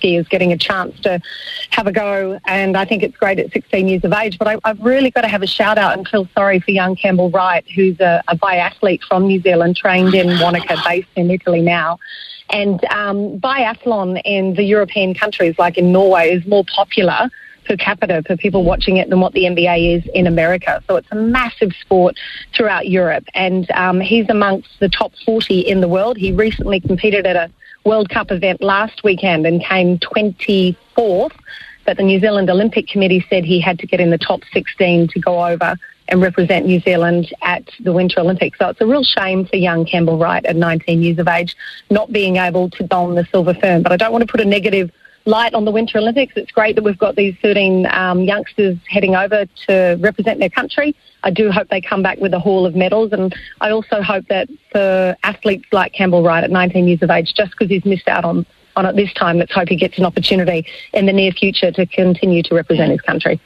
Is 0.03 0.27
getting 0.27 0.51
a 0.51 0.57
chance 0.57 0.99
to 1.01 1.21
have 1.71 1.87
a 1.87 1.91
go. 1.91 2.39
And 2.45 2.77
I 2.77 2.85
think 2.85 3.03
it's 3.03 3.17
great 3.17 3.39
at 3.39 3.51
16 3.51 3.87
years 3.87 4.03
of 4.03 4.13
age. 4.13 4.37
But 4.37 4.47
I, 4.47 4.57
have 4.65 4.79
really 4.79 5.11
got 5.11 5.21
to 5.21 5.27
have 5.27 5.43
a 5.43 5.47
shout 5.47 5.77
out 5.77 5.97
and 5.97 6.07
feel 6.07 6.27
sorry 6.33 6.59
for 6.59 6.71
young 6.71 6.95
Campbell 6.95 7.29
Wright, 7.29 7.65
who's 7.75 7.99
a, 7.99 8.23
a 8.27 8.35
biathlete 8.35 9.01
from 9.07 9.27
New 9.27 9.41
Zealand, 9.41 9.75
trained 9.77 10.13
in 10.13 10.39
Wanaka, 10.39 10.77
based 10.85 11.09
in 11.15 11.29
Italy 11.31 11.61
now. 11.61 11.99
And 12.49 12.83
um, 12.85 13.39
biathlon 13.39 14.21
in 14.25 14.55
the 14.55 14.63
European 14.63 15.13
countries, 15.13 15.55
like 15.59 15.77
in 15.77 15.91
Norway, 15.91 16.31
is 16.31 16.45
more 16.47 16.63
popular 16.65 17.29
per 17.69 17.77
capita 17.77 18.23
for 18.25 18.35
people 18.35 18.63
watching 18.63 18.97
it 18.97 19.09
than 19.09 19.19
what 19.19 19.33
the 19.33 19.43
NBA 19.43 19.97
is 19.97 20.09
in 20.13 20.25
America. 20.25 20.83
So 20.87 20.95
it's 20.95 21.07
a 21.11 21.15
massive 21.15 21.71
sport 21.79 22.17
throughout 22.55 22.87
Europe. 22.87 23.25
And 23.35 23.69
um, 23.71 23.99
he's 24.01 24.27
amongst 24.29 24.67
the 24.79 24.89
top 24.89 25.13
40 25.25 25.59
in 25.59 25.79
the 25.79 25.87
world. 25.87 26.17
He 26.17 26.31
recently 26.31 26.79
competed 26.79 27.27
at 27.27 27.35
a 27.35 27.51
World 27.89 28.11
Cup 28.11 28.29
event 28.29 28.61
last 28.61 29.03
weekend 29.03 29.47
and 29.47 29.63
came 29.63 29.97
24th. 29.97 31.35
But 31.87 31.97
the 31.97 32.03
New 32.03 32.19
Zealand 32.19 32.47
Olympic 32.47 32.87
Committee 32.87 33.25
said 33.31 33.43
he 33.43 33.59
had 33.59 33.79
to 33.79 33.87
get 33.87 33.99
in 33.99 34.11
the 34.11 34.17
top 34.19 34.41
16 34.53 35.07
to 35.07 35.19
go 35.19 35.43
over 35.43 35.75
and 36.07 36.21
represent 36.21 36.67
New 36.67 36.79
Zealand 36.81 37.33
at 37.41 37.63
the 37.79 37.91
Winter 37.91 38.19
Olympics. 38.19 38.59
So 38.59 38.69
it's 38.69 38.79
a 38.79 38.85
real 38.85 39.03
shame 39.03 39.47
for 39.47 39.55
young 39.55 39.85
Campbell 39.85 40.19
Wright 40.19 40.45
at 40.45 40.55
19 40.55 41.01
years 41.01 41.17
of 41.17 41.27
age 41.27 41.55
not 41.89 42.11
being 42.11 42.37
able 42.37 42.69
to 42.69 42.83
don 42.83 43.15
the 43.15 43.25
silver 43.31 43.55
fern. 43.55 43.81
But 43.81 43.91
I 43.91 43.97
don't 43.97 44.11
want 44.11 44.21
to 44.21 44.31
put 44.31 44.39
a 44.39 44.45
negative 44.45 44.91
light 45.29 45.53
on 45.53 45.63
the 45.63 45.71
Winter 45.71 45.99
Olympics. 45.99 46.33
It's 46.35 46.51
great 46.51 46.75
that 46.75 46.83
we've 46.83 46.97
got 46.97 47.15
these 47.15 47.35
13 47.41 47.85
um, 47.91 48.21
youngsters 48.21 48.77
heading 48.89 49.15
over 49.15 49.45
to 49.67 49.97
represent 50.01 50.39
their 50.39 50.49
country. 50.49 50.95
I 51.23 51.29
do 51.29 51.51
hope 51.51 51.69
they 51.69 51.81
come 51.81 52.01
back 52.01 52.17
with 52.17 52.33
a 52.33 52.39
haul 52.39 52.65
of 52.65 52.75
medals, 52.75 53.13
and 53.13 53.33
I 53.61 53.69
also 53.69 54.01
hope 54.01 54.27
that 54.27 54.49
for 54.71 55.15
athletes 55.23 55.65
like 55.71 55.93
Campbell 55.93 56.23
Wright 56.23 56.43
at 56.43 56.51
19 56.51 56.87
years 56.87 57.01
of 57.03 57.11
age, 57.11 57.33
just 57.35 57.51
because 57.51 57.69
he's 57.69 57.85
missed 57.85 58.07
out 58.07 58.25
on 58.25 58.45
on 58.75 58.85
it 58.85 58.95
this 58.95 59.11
time, 59.13 59.37
let's 59.37 59.53
hope 59.53 59.67
he 59.67 59.75
gets 59.75 59.97
an 59.97 60.05
opportunity 60.05 60.65
in 60.93 61.05
the 61.05 61.11
near 61.11 61.31
future 61.31 61.69
to 61.71 61.85
continue 61.85 62.41
to 62.43 62.55
represent 62.55 62.91
his 62.91 63.01
country. 63.01 63.39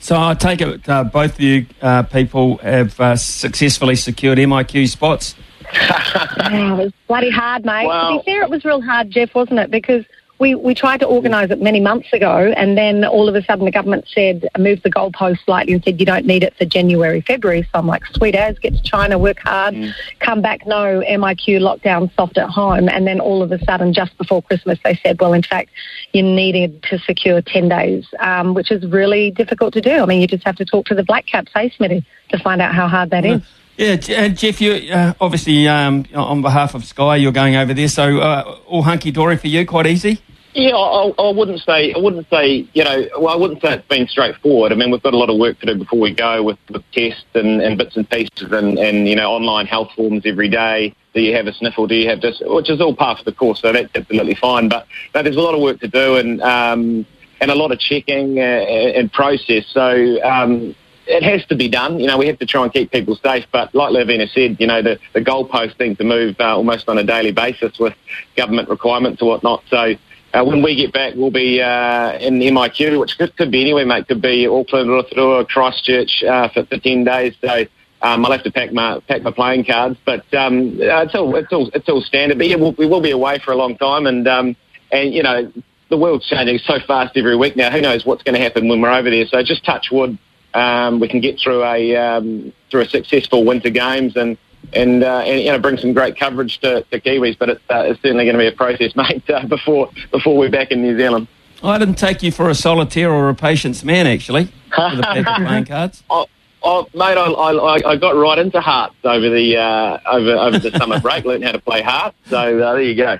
So 0.00 0.20
I 0.20 0.34
take 0.34 0.60
it 0.60 0.86
uh, 0.88 1.04
both 1.04 1.34
of 1.34 1.40
you 1.40 1.66
uh, 1.80 2.02
people 2.02 2.58
have 2.58 3.00
uh, 3.00 3.16
successfully 3.16 3.96
secured 3.96 4.38
MIQ 4.38 4.88
spots. 4.88 5.34
oh, 5.74 6.80
it 6.80 6.84
was 6.84 6.92
bloody 7.06 7.30
hard, 7.30 7.64
mate. 7.64 7.86
Well, 7.86 8.18
to 8.18 8.18
be 8.18 8.30
fair, 8.30 8.42
it 8.42 8.50
was 8.50 8.64
real 8.64 8.82
hard, 8.82 9.10
Jeff, 9.10 9.34
wasn't 9.34 9.60
it? 9.60 9.70
Because 9.70 10.04
we, 10.38 10.54
we 10.54 10.74
tried 10.74 11.00
to 11.00 11.06
organise 11.06 11.50
it 11.50 11.60
many 11.60 11.80
months 11.80 12.12
ago, 12.12 12.52
and 12.56 12.78
then 12.78 13.04
all 13.04 13.28
of 13.28 13.34
a 13.34 13.42
sudden 13.42 13.64
the 13.64 13.72
government 13.72 14.06
said, 14.12 14.48
moved 14.56 14.84
the 14.84 14.90
goalpost 14.90 15.44
slightly 15.44 15.72
and 15.72 15.82
said, 15.82 15.98
you 15.98 16.06
don't 16.06 16.26
need 16.26 16.44
it 16.44 16.56
for 16.56 16.64
January, 16.64 17.20
February. 17.22 17.62
So 17.62 17.70
I'm 17.74 17.86
like, 17.86 18.06
sweet 18.06 18.36
as, 18.36 18.56
get 18.58 18.74
to 18.74 18.82
China, 18.82 19.18
work 19.18 19.40
hard, 19.40 19.74
mm. 19.74 19.92
come 20.20 20.40
back, 20.40 20.64
no, 20.64 21.02
MIQ 21.02 21.60
lockdown, 21.60 22.14
soft 22.14 22.38
at 22.38 22.48
home. 22.48 22.88
And 22.88 23.06
then 23.06 23.18
all 23.18 23.42
of 23.42 23.50
a 23.50 23.62
sudden, 23.64 23.92
just 23.92 24.16
before 24.16 24.40
Christmas, 24.42 24.78
they 24.84 24.94
said, 25.02 25.20
well, 25.20 25.32
in 25.32 25.42
fact, 25.42 25.70
you 26.12 26.22
needed 26.22 26.84
to 26.84 26.98
secure 27.00 27.42
10 27.42 27.68
days, 27.68 28.06
um, 28.20 28.54
which 28.54 28.70
is 28.70 28.86
really 28.86 29.32
difficult 29.32 29.74
to 29.74 29.80
do. 29.80 29.90
I 29.90 30.06
mean, 30.06 30.20
you 30.20 30.28
just 30.28 30.44
have 30.44 30.56
to 30.56 30.64
talk 30.64 30.86
to 30.86 30.94
the 30.94 31.04
Black 31.04 31.26
Caps, 31.26 31.50
hey, 31.54 31.70
Smitty, 31.70 32.04
to 32.28 32.38
find 32.38 32.62
out 32.62 32.74
how 32.74 32.86
hard 32.86 33.10
that 33.10 33.24
is. 33.24 33.42
Yeah, 33.78 33.96
and 34.10 34.36
Jeff, 34.36 34.60
you 34.60 34.92
uh, 34.92 35.14
obviously 35.20 35.68
um, 35.68 36.04
on 36.12 36.42
behalf 36.42 36.74
of 36.74 36.84
Sky, 36.84 37.14
you're 37.14 37.30
going 37.30 37.54
over 37.54 37.72
there, 37.72 37.86
so 37.86 38.18
uh, 38.18 38.58
all 38.66 38.82
hunky 38.82 39.12
dory 39.12 39.36
for 39.36 39.46
you, 39.46 39.64
quite 39.64 39.86
easy. 39.86 40.20
Yeah, 40.52 40.74
I, 40.74 41.12
I, 41.16 41.30
wouldn't 41.30 41.60
say. 41.60 41.92
I 41.94 41.98
wouldn't 41.98 42.28
say. 42.28 42.66
You 42.72 42.82
know, 42.82 43.08
well, 43.20 43.28
I 43.28 43.36
wouldn't 43.36 43.62
say 43.62 43.74
it's 43.74 43.86
been 43.86 44.08
straightforward. 44.08 44.72
I 44.72 44.74
mean, 44.74 44.90
we've 44.90 45.02
got 45.02 45.14
a 45.14 45.16
lot 45.16 45.30
of 45.30 45.38
work 45.38 45.60
to 45.60 45.66
do 45.66 45.76
before 45.76 46.00
we 46.00 46.12
go 46.12 46.42
with, 46.42 46.58
with 46.70 46.82
tests 46.90 47.22
and, 47.34 47.62
and 47.62 47.78
bits 47.78 47.96
and 47.96 48.10
pieces, 48.10 48.50
and, 48.50 48.76
and 48.80 49.06
you 49.06 49.14
know, 49.14 49.30
online 49.30 49.66
health 49.66 49.92
forms 49.94 50.22
every 50.26 50.48
day. 50.48 50.92
Do 51.14 51.20
you 51.20 51.36
have 51.36 51.46
a 51.46 51.52
sniffle? 51.52 51.86
Do 51.86 51.94
you 51.94 52.08
have 52.08 52.20
this? 52.20 52.42
Which 52.44 52.70
is 52.70 52.80
all 52.80 52.96
part 52.96 53.20
of 53.20 53.26
the 53.26 53.32
course, 53.32 53.60
so 53.60 53.72
that's 53.72 53.94
absolutely 53.94 54.34
fine. 54.34 54.68
But, 54.68 54.88
but 55.12 55.22
there's 55.22 55.36
a 55.36 55.40
lot 55.40 55.54
of 55.54 55.60
work 55.60 55.78
to 55.80 55.88
do, 55.88 56.16
and 56.16 56.42
um, 56.42 57.06
and 57.40 57.52
a 57.52 57.54
lot 57.54 57.70
of 57.70 57.78
checking 57.78 58.40
uh, 58.40 58.42
and 58.42 59.12
process. 59.12 59.66
So. 59.68 60.20
Um, 60.24 60.74
it 61.08 61.22
has 61.22 61.44
to 61.46 61.56
be 61.56 61.68
done. 61.68 61.98
You 61.98 62.06
know, 62.06 62.18
we 62.18 62.26
have 62.26 62.38
to 62.38 62.46
try 62.46 62.62
and 62.62 62.72
keep 62.72 62.92
people 62.92 63.16
safe. 63.16 63.46
But 63.50 63.74
like 63.74 63.92
Lavina 63.92 64.26
said, 64.28 64.56
you 64.60 64.66
know, 64.66 64.82
the, 64.82 64.98
the 65.14 65.20
goalpost 65.20 65.78
seems 65.78 65.96
to 65.98 66.04
move 66.04 66.36
uh, 66.38 66.56
almost 66.56 66.88
on 66.88 66.98
a 66.98 67.04
daily 67.04 67.32
basis 67.32 67.78
with 67.78 67.94
government 68.36 68.68
requirements 68.68 69.22
or 69.22 69.28
whatnot. 69.28 69.64
So 69.68 69.94
uh, 70.34 70.44
when 70.44 70.62
we 70.62 70.76
get 70.76 70.92
back, 70.92 71.14
we'll 71.14 71.30
be 71.30 71.62
uh, 71.62 72.18
in 72.18 72.38
MIQ, 72.38 73.00
which 73.00 73.16
could, 73.16 73.34
could 73.36 73.50
be 73.50 73.62
anywhere, 73.62 73.86
mate. 73.86 74.06
Could 74.06 74.20
be 74.20 74.46
Auckland, 74.46 74.90
Rotorua, 74.90 75.46
Christchurch 75.46 76.22
uh, 76.22 76.48
for, 76.50 76.66
for 76.66 76.78
ten 76.78 77.04
days. 77.04 77.34
So 77.40 77.64
um, 78.02 78.24
I'll 78.24 78.32
have 78.32 78.44
to 78.44 78.52
pack 78.52 78.72
my 78.72 79.00
pack 79.08 79.22
my 79.22 79.30
playing 79.30 79.64
cards, 79.64 79.98
but 80.04 80.22
um, 80.34 80.78
uh, 80.80 81.02
it's 81.02 81.14
all 81.14 81.34
it's 81.34 81.52
all 81.52 81.70
it's 81.72 81.88
all 81.88 82.02
standard. 82.02 82.36
But 82.36 82.48
yeah, 82.48 82.56
we'll, 82.56 82.72
we 82.72 82.86
will 82.86 83.00
be 83.00 83.10
away 83.10 83.38
for 83.38 83.52
a 83.52 83.56
long 83.56 83.76
time, 83.78 84.06
and 84.06 84.28
um, 84.28 84.56
and 84.92 85.14
you 85.14 85.22
know 85.22 85.50
the 85.88 85.96
world's 85.96 86.26
changing 86.26 86.58
so 86.58 86.78
fast 86.86 87.16
every 87.16 87.36
week 87.36 87.56
now. 87.56 87.70
Who 87.70 87.80
knows 87.80 88.04
what's 88.04 88.22
going 88.22 88.34
to 88.34 88.40
happen 88.40 88.68
when 88.68 88.82
we're 88.82 88.92
over 88.92 89.08
there? 89.08 89.26
So 89.26 89.42
just 89.42 89.64
touch 89.64 89.88
wood. 89.90 90.18
Um, 90.54 91.00
we 91.00 91.08
can 91.08 91.20
get 91.20 91.38
through 91.38 91.62
a 91.62 91.96
um, 91.96 92.52
through 92.70 92.82
a 92.82 92.88
successful 92.88 93.44
winter 93.44 93.70
games 93.70 94.16
and 94.16 94.38
and, 94.72 95.02
uh, 95.02 95.20
and 95.20 95.40
you 95.40 95.50
know 95.50 95.58
bring 95.58 95.78
some 95.78 95.92
great 95.92 96.18
coverage 96.18 96.58
to, 96.60 96.82
to 96.82 97.00
Kiwis. 97.00 97.38
But 97.38 97.50
it's, 97.50 97.62
uh, 97.70 97.84
it's 97.86 98.02
certainly 98.02 98.24
going 98.24 98.34
to 98.34 98.40
be 98.40 98.46
a 98.46 98.52
process, 98.52 98.94
mate, 98.96 99.28
uh, 99.30 99.46
before 99.46 99.90
before 100.10 100.36
we're 100.36 100.50
back 100.50 100.70
in 100.70 100.82
New 100.82 100.96
Zealand. 100.96 101.28
I 101.62 101.78
didn't 101.78 101.96
take 101.96 102.22
you 102.22 102.30
for 102.30 102.48
a 102.48 102.54
solitaire 102.54 103.10
or 103.10 103.28
a 103.28 103.34
patience 103.34 103.82
man, 103.82 104.06
actually, 104.06 104.44
with 104.44 104.98
the 104.98 105.34
playing 105.36 105.64
cards. 105.66 106.02
Oh, 106.10 106.26
oh, 106.62 106.88
mate, 106.94 107.16
I, 107.16 107.30
I, 107.30 107.90
I 107.92 107.96
got 107.96 108.16
right 108.16 108.38
into 108.38 108.60
hearts 108.60 108.96
over 109.04 109.30
the 109.30 109.56
uh, 109.56 109.98
over 110.06 110.32
over 110.32 110.58
the 110.58 110.76
summer 110.76 111.00
break. 111.00 111.24
Learned 111.24 111.44
how 111.44 111.52
to 111.52 111.60
play 111.60 111.82
hearts. 111.82 112.16
So 112.26 112.38
uh, 112.38 112.72
there 112.74 112.82
you 112.82 112.94
go. 112.94 113.18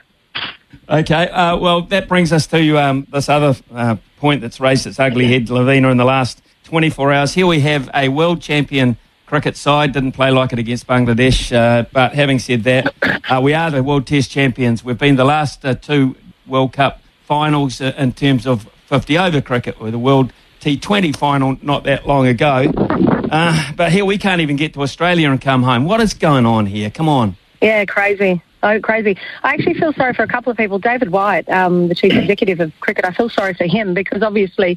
Okay, 0.89 1.29
uh, 1.29 1.57
well, 1.57 1.83
that 1.83 2.09
brings 2.09 2.33
us 2.33 2.47
to 2.49 2.79
um, 2.79 3.07
this 3.13 3.29
other 3.29 3.55
uh, 3.73 3.97
point 4.19 4.41
that's 4.41 4.61
raised 4.61 4.87
its 4.87 4.99
ugly 4.99 5.27
head, 5.27 5.51
Lavina, 5.51 5.91
in 5.91 5.99
the 5.99 6.05
last 6.05 6.43
24 6.69 7.13
hours. 7.15 7.33
Here 7.33 7.47
we 7.47 7.61
have 7.61 7.89
a 7.95 8.11
world 8.11 8.43
champion 8.43 8.99
cricket 9.25 9.57
side. 9.57 9.93
Didn't 9.93 10.13
play 10.13 10.31
like 10.31 10.53
it 10.53 10.59
against 10.59 10.87
Bangladesh. 10.87 11.51
Uh, 11.51 11.87
but 11.95 12.13
having 12.13 12.39
said 12.39 12.65
that, 12.65 12.95
uh, 13.31 13.41
we 13.43 13.55
are 13.55 13.71
the 13.71 13.83
World 13.83 14.07
Test 14.07 14.31
champions. 14.31 14.85
We've 14.85 14.99
been 14.99 15.17
the 15.17 15.25
last 15.25 15.65
uh, 15.65 15.75
two 15.75 16.15
World 16.47 16.75
Cup 16.75 17.01
finals 17.25 17.81
uh, 17.81 17.95
in 17.97 18.13
terms 18.13 18.47
of 18.47 18.69
50 18.85 19.17
over 19.17 19.41
cricket, 19.41 19.81
with 19.81 19.93
the 19.93 19.99
World 19.99 20.31
T20 20.61 21.17
final 21.17 21.57
not 21.63 21.85
that 21.85 22.07
long 22.07 22.27
ago. 22.27 22.71
Uh, 22.77 23.73
but 23.75 23.91
here 23.91 24.05
we 24.05 24.19
can't 24.19 24.43
even 24.43 24.57
get 24.57 24.75
to 24.75 24.83
Australia 24.83 25.31
and 25.31 25.41
come 25.41 25.63
home. 25.63 25.87
What 25.87 26.03
is 26.03 26.13
going 26.13 26.45
on 26.45 26.67
here? 26.67 26.91
Come 26.91 27.09
on. 27.09 27.39
Yeah, 27.63 27.87
crazy. 27.87 28.43
Oh, 28.61 28.81
crazy. 28.81 29.17
I 29.45 29.55
actually 29.55 29.75
feel 29.75 29.93
sorry 29.93 30.15
for 30.15 30.25
a 30.25 30.29
couple 30.29 30.51
of 30.51 30.57
people. 30.57 30.81
David 30.81 31.11
White, 31.11 31.49
um, 31.49 31.89
the 31.89 31.95
chief 31.95 32.13
executive 32.13 32.59
of 32.59 32.73
cricket, 32.81 33.05
I 33.05 33.13
feel 33.13 33.29
sorry 33.29 33.55
for 33.55 33.67
him 33.67 33.95
because 33.95 34.23
obviously 34.23 34.77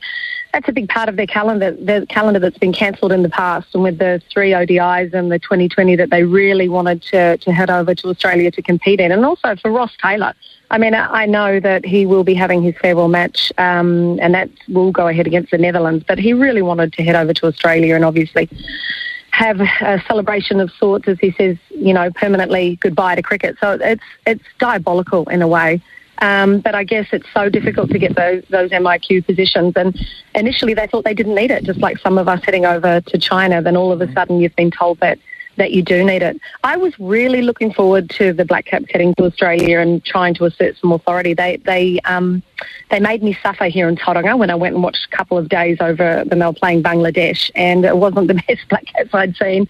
that's 0.54 0.70
a 0.70 0.72
big 0.72 0.88
part 0.88 1.10
of 1.10 1.16
their 1.16 1.26
calendar, 1.26 1.72
the 1.72 2.06
calendar 2.08 2.40
that's 2.40 2.60
been 2.60 2.74
cancelled 2.74 3.12
in 3.12 3.24
the 3.24 3.30
past. 3.30 3.74
And 3.74 3.82
with 3.82 3.98
the 3.98 4.22
three 4.32 4.52
ODIs 4.52 5.14
and 5.16 5.32
the 5.32 5.40
2020 5.40 5.96
that 5.96 6.12
they 6.12 6.24
really 6.24 6.70
wanted 6.70 7.02
to, 7.04 7.38
to 7.38 7.52
head 7.52 7.72
over 7.72 7.96
to 7.96 8.10
Australia 8.10 8.52
to 8.52 8.62
compete 8.62 9.00
in. 9.00 9.12
And 9.12 9.26
also 9.26 9.56
for 9.56 9.72
Ross 9.72 9.96
Taylor. 10.00 10.36
I 10.70 10.78
mean, 10.78 10.94
I 10.94 11.26
know 11.26 11.60
that 11.60 11.84
he 11.84 12.06
will 12.06 12.24
be 12.24 12.34
having 12.34 12.62
his 12.62 12.76
farewell 12.82 13.10
match, 13.10 13.52
um, 13.58 14.18
and 14.22 14.34
that 14.36 14.50
will 14.70 14.94
go 14.94 15.10
ahead 15.10 15.28
against 15.28 15.52
the 15.52 15.58
Netherlands. 15.58 16.06
But 16.08 16.18
he 16.18 16.32
really 16.32 16.62
wanted 16.62 16.94
to 16.94 17.04
head 17.04 17.16
over 17.16 17.34
to 17.34 17.48
Australia, 17.48 17.94
and 17.94 18.06
obviously 18.06 18.48
have 19.42 19.60
a 19.60 20.04
celebration 20.08 20.60
of 20.60 20.72
sorts, 20.72 21.08
as 21.08 21.18
he 21.20 21.32
says, 21.32 21.58
you 21.70 21.94
know, 21.94 22.12
permanently 22.12 22.76
goodbye 22.78 23.16
to 23.16 23.22
cricket. 23.22 23.58
So 23.60 23.78
it's 23.82 24.04
it's 24.26 24.44
diabolical 24.60 25.28
in 25.30 25.42
a 25.42 25.48
way. 25.48 25.82
Um, 26.20 26.60
but 26.60 26.76
I 26.76 26.84
guess 26.84 27.08
it's 27.12 27.26
so 27.34 27.50
difficult 27.50 27.90
to 27.90 27.98
get 27.98 28.16
those 28.16 28.44
those 28.50 28.70
MIQ 28.70 29.26
positions. 29.26 29.74
And 29.76 30.00
initially 30.36 30.76
they 30.76 30.86
thought 30.86 31.04
they 31.04 31.16
didn't 31.16 31.36
need 31.36 31.50
it, 31.50 31.64
just 31.64 31.80
like 31.80 31.98
some 31.98 32.20
of 32.20 32.28
us 32.28 32.44
heading 32.44 32.66
over 32.66 33.02
to 33.02 33.18
China. 33.18 33.62
Then 33.62 33.76
all 33.76 33.92
of 33.92 34.02
a 34.02 34.12
sudden 34.14 34.40
you've 34.40 34.56
been 34.56 34.72
told 34.72 35.00
that 35.00 35.18
that 35.58 35.72
you 35.72 35.82
do 35.82 36.04
need 36.04 36.22
it. 36.22 36.40
I 36.64 36.78
was 36.78 36.98
really 37.00 37.42
looking 37.42 37.74
forward 37.74 38.10
to 38.12 38.34
the 38.34 38.46
Black 38.46 38.66
Caps 38.66 38.86
heading 38.90 39.14
to 39.16 39.26
Australia 39.26 39.80
and 39.80 40.04
trying 40.04 40.34
to 40.36 40.46
assert 40.46 40.78
some 40.78 40.92
authority. 40.92 41.34
They 41.34 41.58
they 41.58 42.00
um, 42.02 42.42
they 42.90 43.00
made 43.00 43.24
me 43.24 43.38
suffer 43.42 43.66
here 43.66 43.90
in 43.90 43.96
Tauranga 43.96 44.38
when 44.38 44.50
I 44.50 44.56
went 44.56 44.76
and 44.76 44.84
watched 44.84 45.08
a 45.12 45.16
couple 45.16 45.38
of 45.38 45.50
days 45.50 45.78
over 45.82 46.24
the 46.26 46.36
Mel 46.36 46.54
playing 46.54 46.84
Bangladesh, 46.84 47.52
and 47.56 47.86
it 47.86 47.98
wasn't 47.98 48.28
the 48.28 48.34
best 48.48 48.68
Black 48.70 48.86
Caps 48.86 49.14
I'd 49.14 49.36
seen. 49.36 49.68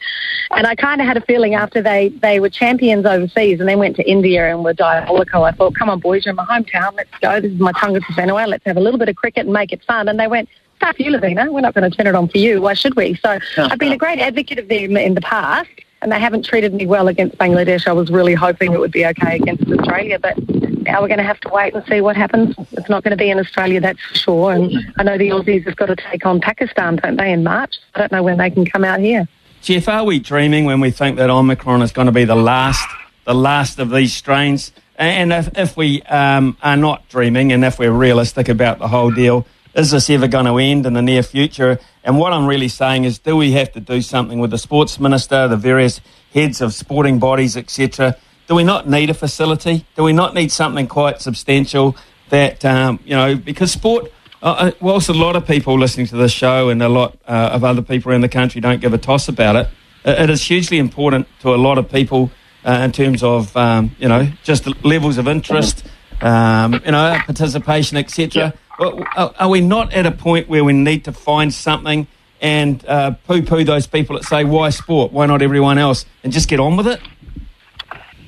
And 0.51 0.67
I 0.67 0.75
kind 0.75 1.01
of 1.01 1.07
had 1.07 1.17
a 1.17 1.21
feeling 1.21 1.55
after 1.55 1.81
they 1.81 2.09
they 2.09 2.39
were 2.39 2.49
champions 2.49 3.05
overseas 3.05 3.59
and 3.59 3.67
then 3.67 3.79
went 3.79 3.95
to 3.97 4.09
India 4.09 4.51
and 4.51 4.63
were 4.63 4.73
diabolical. 4.73 5.43
I 5.43 5.51
thought, 5.51 5.75
come 5.75 5.89
on 5.89 5.99
boys, 5.99 6.25
you're 6.25 6.31
in 6.31 6.35
my 6.35 6.45
hometown. 6.45 6.93
Let's 6.95 7.17
go. 7.21 7.39
This 7.39 7.51
is 7.51 7.59
my 7.59 7.71
Tonga 7.73 8.01
Whenua. 8.01 8.47
Let's 8.47 8.65
have 8.65 8.77
a 8.77 8.81
little 8.81 8.99
bit 8.99 9.09
of 9.09 9.15
cricket 9.15 9.45
and 9.45 9.53
make 9.53 9.71
it 9.71 9.83
fun. 9.83 10.07
And 10.07 10.19
they 10.19 10.27
went, 10.27 10.49
stuff 10.81 10.99
you, 10.99 11.11
Lavina. 11.11 11.51
We're 11.51 11.61
not 11.61 11.75
going 11.75 11.89
to 11.89 11.95
turn 11.95 12.07
it 12.07 12.15
on 12.15 12.27
for 12.27 12.39
you. 12.39 12.59
Why 12.59 12.73
should 12.73 12.95
we? 12.95 13.13
So 13.23 13.37
I've 13.57 13.77
been 13.77 13.91
a 13.91 13.97
great 13.97 14.17
advocate 14.17 14.57
of 14.57 14.67
them 14.67 14.97
in 14.97 15.13
the 15.13 15.21
past, 15.21 15.69
and 16.01 16.11
they 16.11 16.19
haven't 16.19 16.43
treated 16.43 16.73
me 16.73 16.87
well 16.87 17.07
against 17.07 17.37
Bangladesh. 17.37 17.87
I 17.87 17.93
was 17.93 18.09
really 18.09 18.33
hoping 18.33 18.73
it 18.73 18.79
would 18.79 18.91
be 18.91 19.05
okay 19.05 19.35
against 19.35 19.71
Australia, 19.71 20.17
but 20.17 20.35
now 20.81 20.99
we're 20.99 21.07
going 21.07 21.19
to 21.19 21.23
have 21.23 21.39
to 21.41 21.49
wait 21.49 21.75
and 21.75 21.85
see 21.85 22.01
what 22.01 22.15
happens. 22.15 22.55
It's 22.71 22.89
not 22.89 23.03
going 23.03 23.11
to 23.11 23.23
be 23.23 23.29
in 23.29 23.37
Australia, 23.37 23.79
that's 23.79 24.01
for 24.01 24.15
sure. 24.15 24.53
And 24.53 24.75
I 24.97 25.03
know 25.03 25.19
the 25.19 25.29
Aussies 25.29 25.63
have 25.65 25.75
got 25.75 25.85
to 25.85 25.95
take 25.95 26.25
on 26.25 26.41
Pakistan, 26.41 26.95
don't 26.95 27.17
they, 27.17 27.31
in 27.31 27.43
March? 27.43 27.75
I 27.93 27.99
don't 27.99 28.11
know 28.11 28.23
when 28.23 28.39
they 28.39 28.49
can 28.49 28.65
come 28.65 28.83
out 28.83 28.99
here. 28.99 29.27
Jeff, 29.61 29.87
are 29.87 30.03
we 30.03 30.17
dreaming 30.17 30.65
when 30.65 30.79
we 30.79 30.89
think 30.89 31.17
that 31.17 31.29
Omicron 31.29 31.83
is 31.83 31.91
going 31.91 32.07
to 32.07 32.11
be 32.11 32.25
the 32.25 32.35
last, 32.35 32.89
the 33.25 33.35
last 33.35 33.77
of 33.77 33.91
these 33.91 34.13
strains? 34.13 34.71
And 34.97 35.31
if, 35.31 35.55
if 35.55 35.77
we 35.77 36.01
um, 36.03 36.57
are 36.63 36.77
not 36.77 37.07
dreaming, 37.07 37.51
and 37.51 37.63
if 37.63 37.77
we're 37.77 37.91
realistic 37.91 38.49
about 38.49 38.79
the 38.79 38.87
whole 38.87 39.11
deal, 39.11 39.45
is 39.73 39.91
this 39.91 40.09
ever 40.09 40.27
going 40.27 40.45
to 40.45 40.57
end 40.57 40.85
in 40.85 40.93
the 40.93 41.01
near 41.01 41.23
future? 41.23 41.79
And 42.03 42.17
what 42.17 42.33
I'm 42.33 42.45
really 42.45 42.67
saying 42.67 43.05
is, 43.05 43.19
do 43.19 43.35
we 43.35 43.51
have 43.53 43.71
to 43.73 43.79
do 43.79 44.01
something 44.01 44.39
with 44.39 44.51
the 44.51 44.57
sports 44.57 44.99
minister, 44.99 45.47
the 45.47 45.57
various 45.57 46.01
heads 46.33 46.61
of 46.61 46.73
sporting 46.73 47.19
bodies, 47.19 47.55
etc.? 47.55 48.17
Do 48.47 48.55
we 48.55 48.63
not 48.63 48.89
need 48.89 49.09
a 49.09 49.13
facility? 49.13 49.85
Do 49.95 50.03
we 50.03 50.13
not 50.13 50.33
need 50.33 50.51
something 50.51 50.87
quite 50.87 51.21
substantial 51.21 51.95
that, 52.29 52.65
um, 52.65 52.99
you 53.05 53.15
know, 53.15 53.35
because 53.35 53.71
sport, 53.71 54.11
uh, 54.41 54.45
uh 54.45 54.71
whilst 54.81 55.09
a 55.09 55.13
lot 55.13 55.35
of 55.35 55.45
people 55.45 55.77
listening 55.77 56.07
to 56.07 56.17
this 56.17 56.31
show 56.31 56.69
and 56.69 56.81
a 56.81 56.89
lot 56.89 57.17
uh, 57.27 57.51
of 57.53 57.63
other 57.63 57.81
people 57.81 58.11
around 58.11 58.21
the 58.21 58.29
country 58.29 58.59
don't 58.59 58.81
give 58.81 58.93
a 58.93 58.97
toss 58.97 59.29
about 59.29 59.55
it, 59.55 59.67
it 60.03 60.29
is 60.29 60.43
hugely 60.43 60.79
important 60.79 61.27
to 61.41 61.53
a 61.53 61.57
lot 61.57 61.77
of 61.77 61.89
people 61.89 62.31
uh, 62.65 62.81
in 62.83 62.91
terms 62.91 63.23
of, 63.23 63.55
um, 63.55 63.95
you 63.99 64.07
know, 64.07 64.27
just 64.43 64.67
levels 64.83 65.17
of 65.17 65.27
interest, 65.27 65.85
um, 66.21 66.73
you 66.85 66.91
know, 66.91 67.17
participation, 67.25 67.97
etc. 67.97 68.53
Are 68.79 69.49
we 69.49 69.61
not 69.61 69.93
at 69.93 70.05
a 70.05 70.11
point 70.11 70.49
where 70.49 70.63
we 70.63 70.73
need 70.73 71.05
to 71.05 71.11
find 71.11 71.53
something 71.53 72.07
and 72.41 72.83
uh, 72.87 73.11
poo-poo 73.27 73.63
those 73.63 73.85
people 73.85 74.17
that 74.17 74.25
say, 74.25 74.43
"Why 74.43 74.69
sport? 74.71 75.11
Why 75.11 75.27
not 75.27 75.41
everyone 75.41 75.77
else?" 75.77 76.05
and 76.23 76.33
just 76.33 76.49
get 76.49 76.59
on 76.59 76.75
with 76.75 76.87
it? 76.87 76.99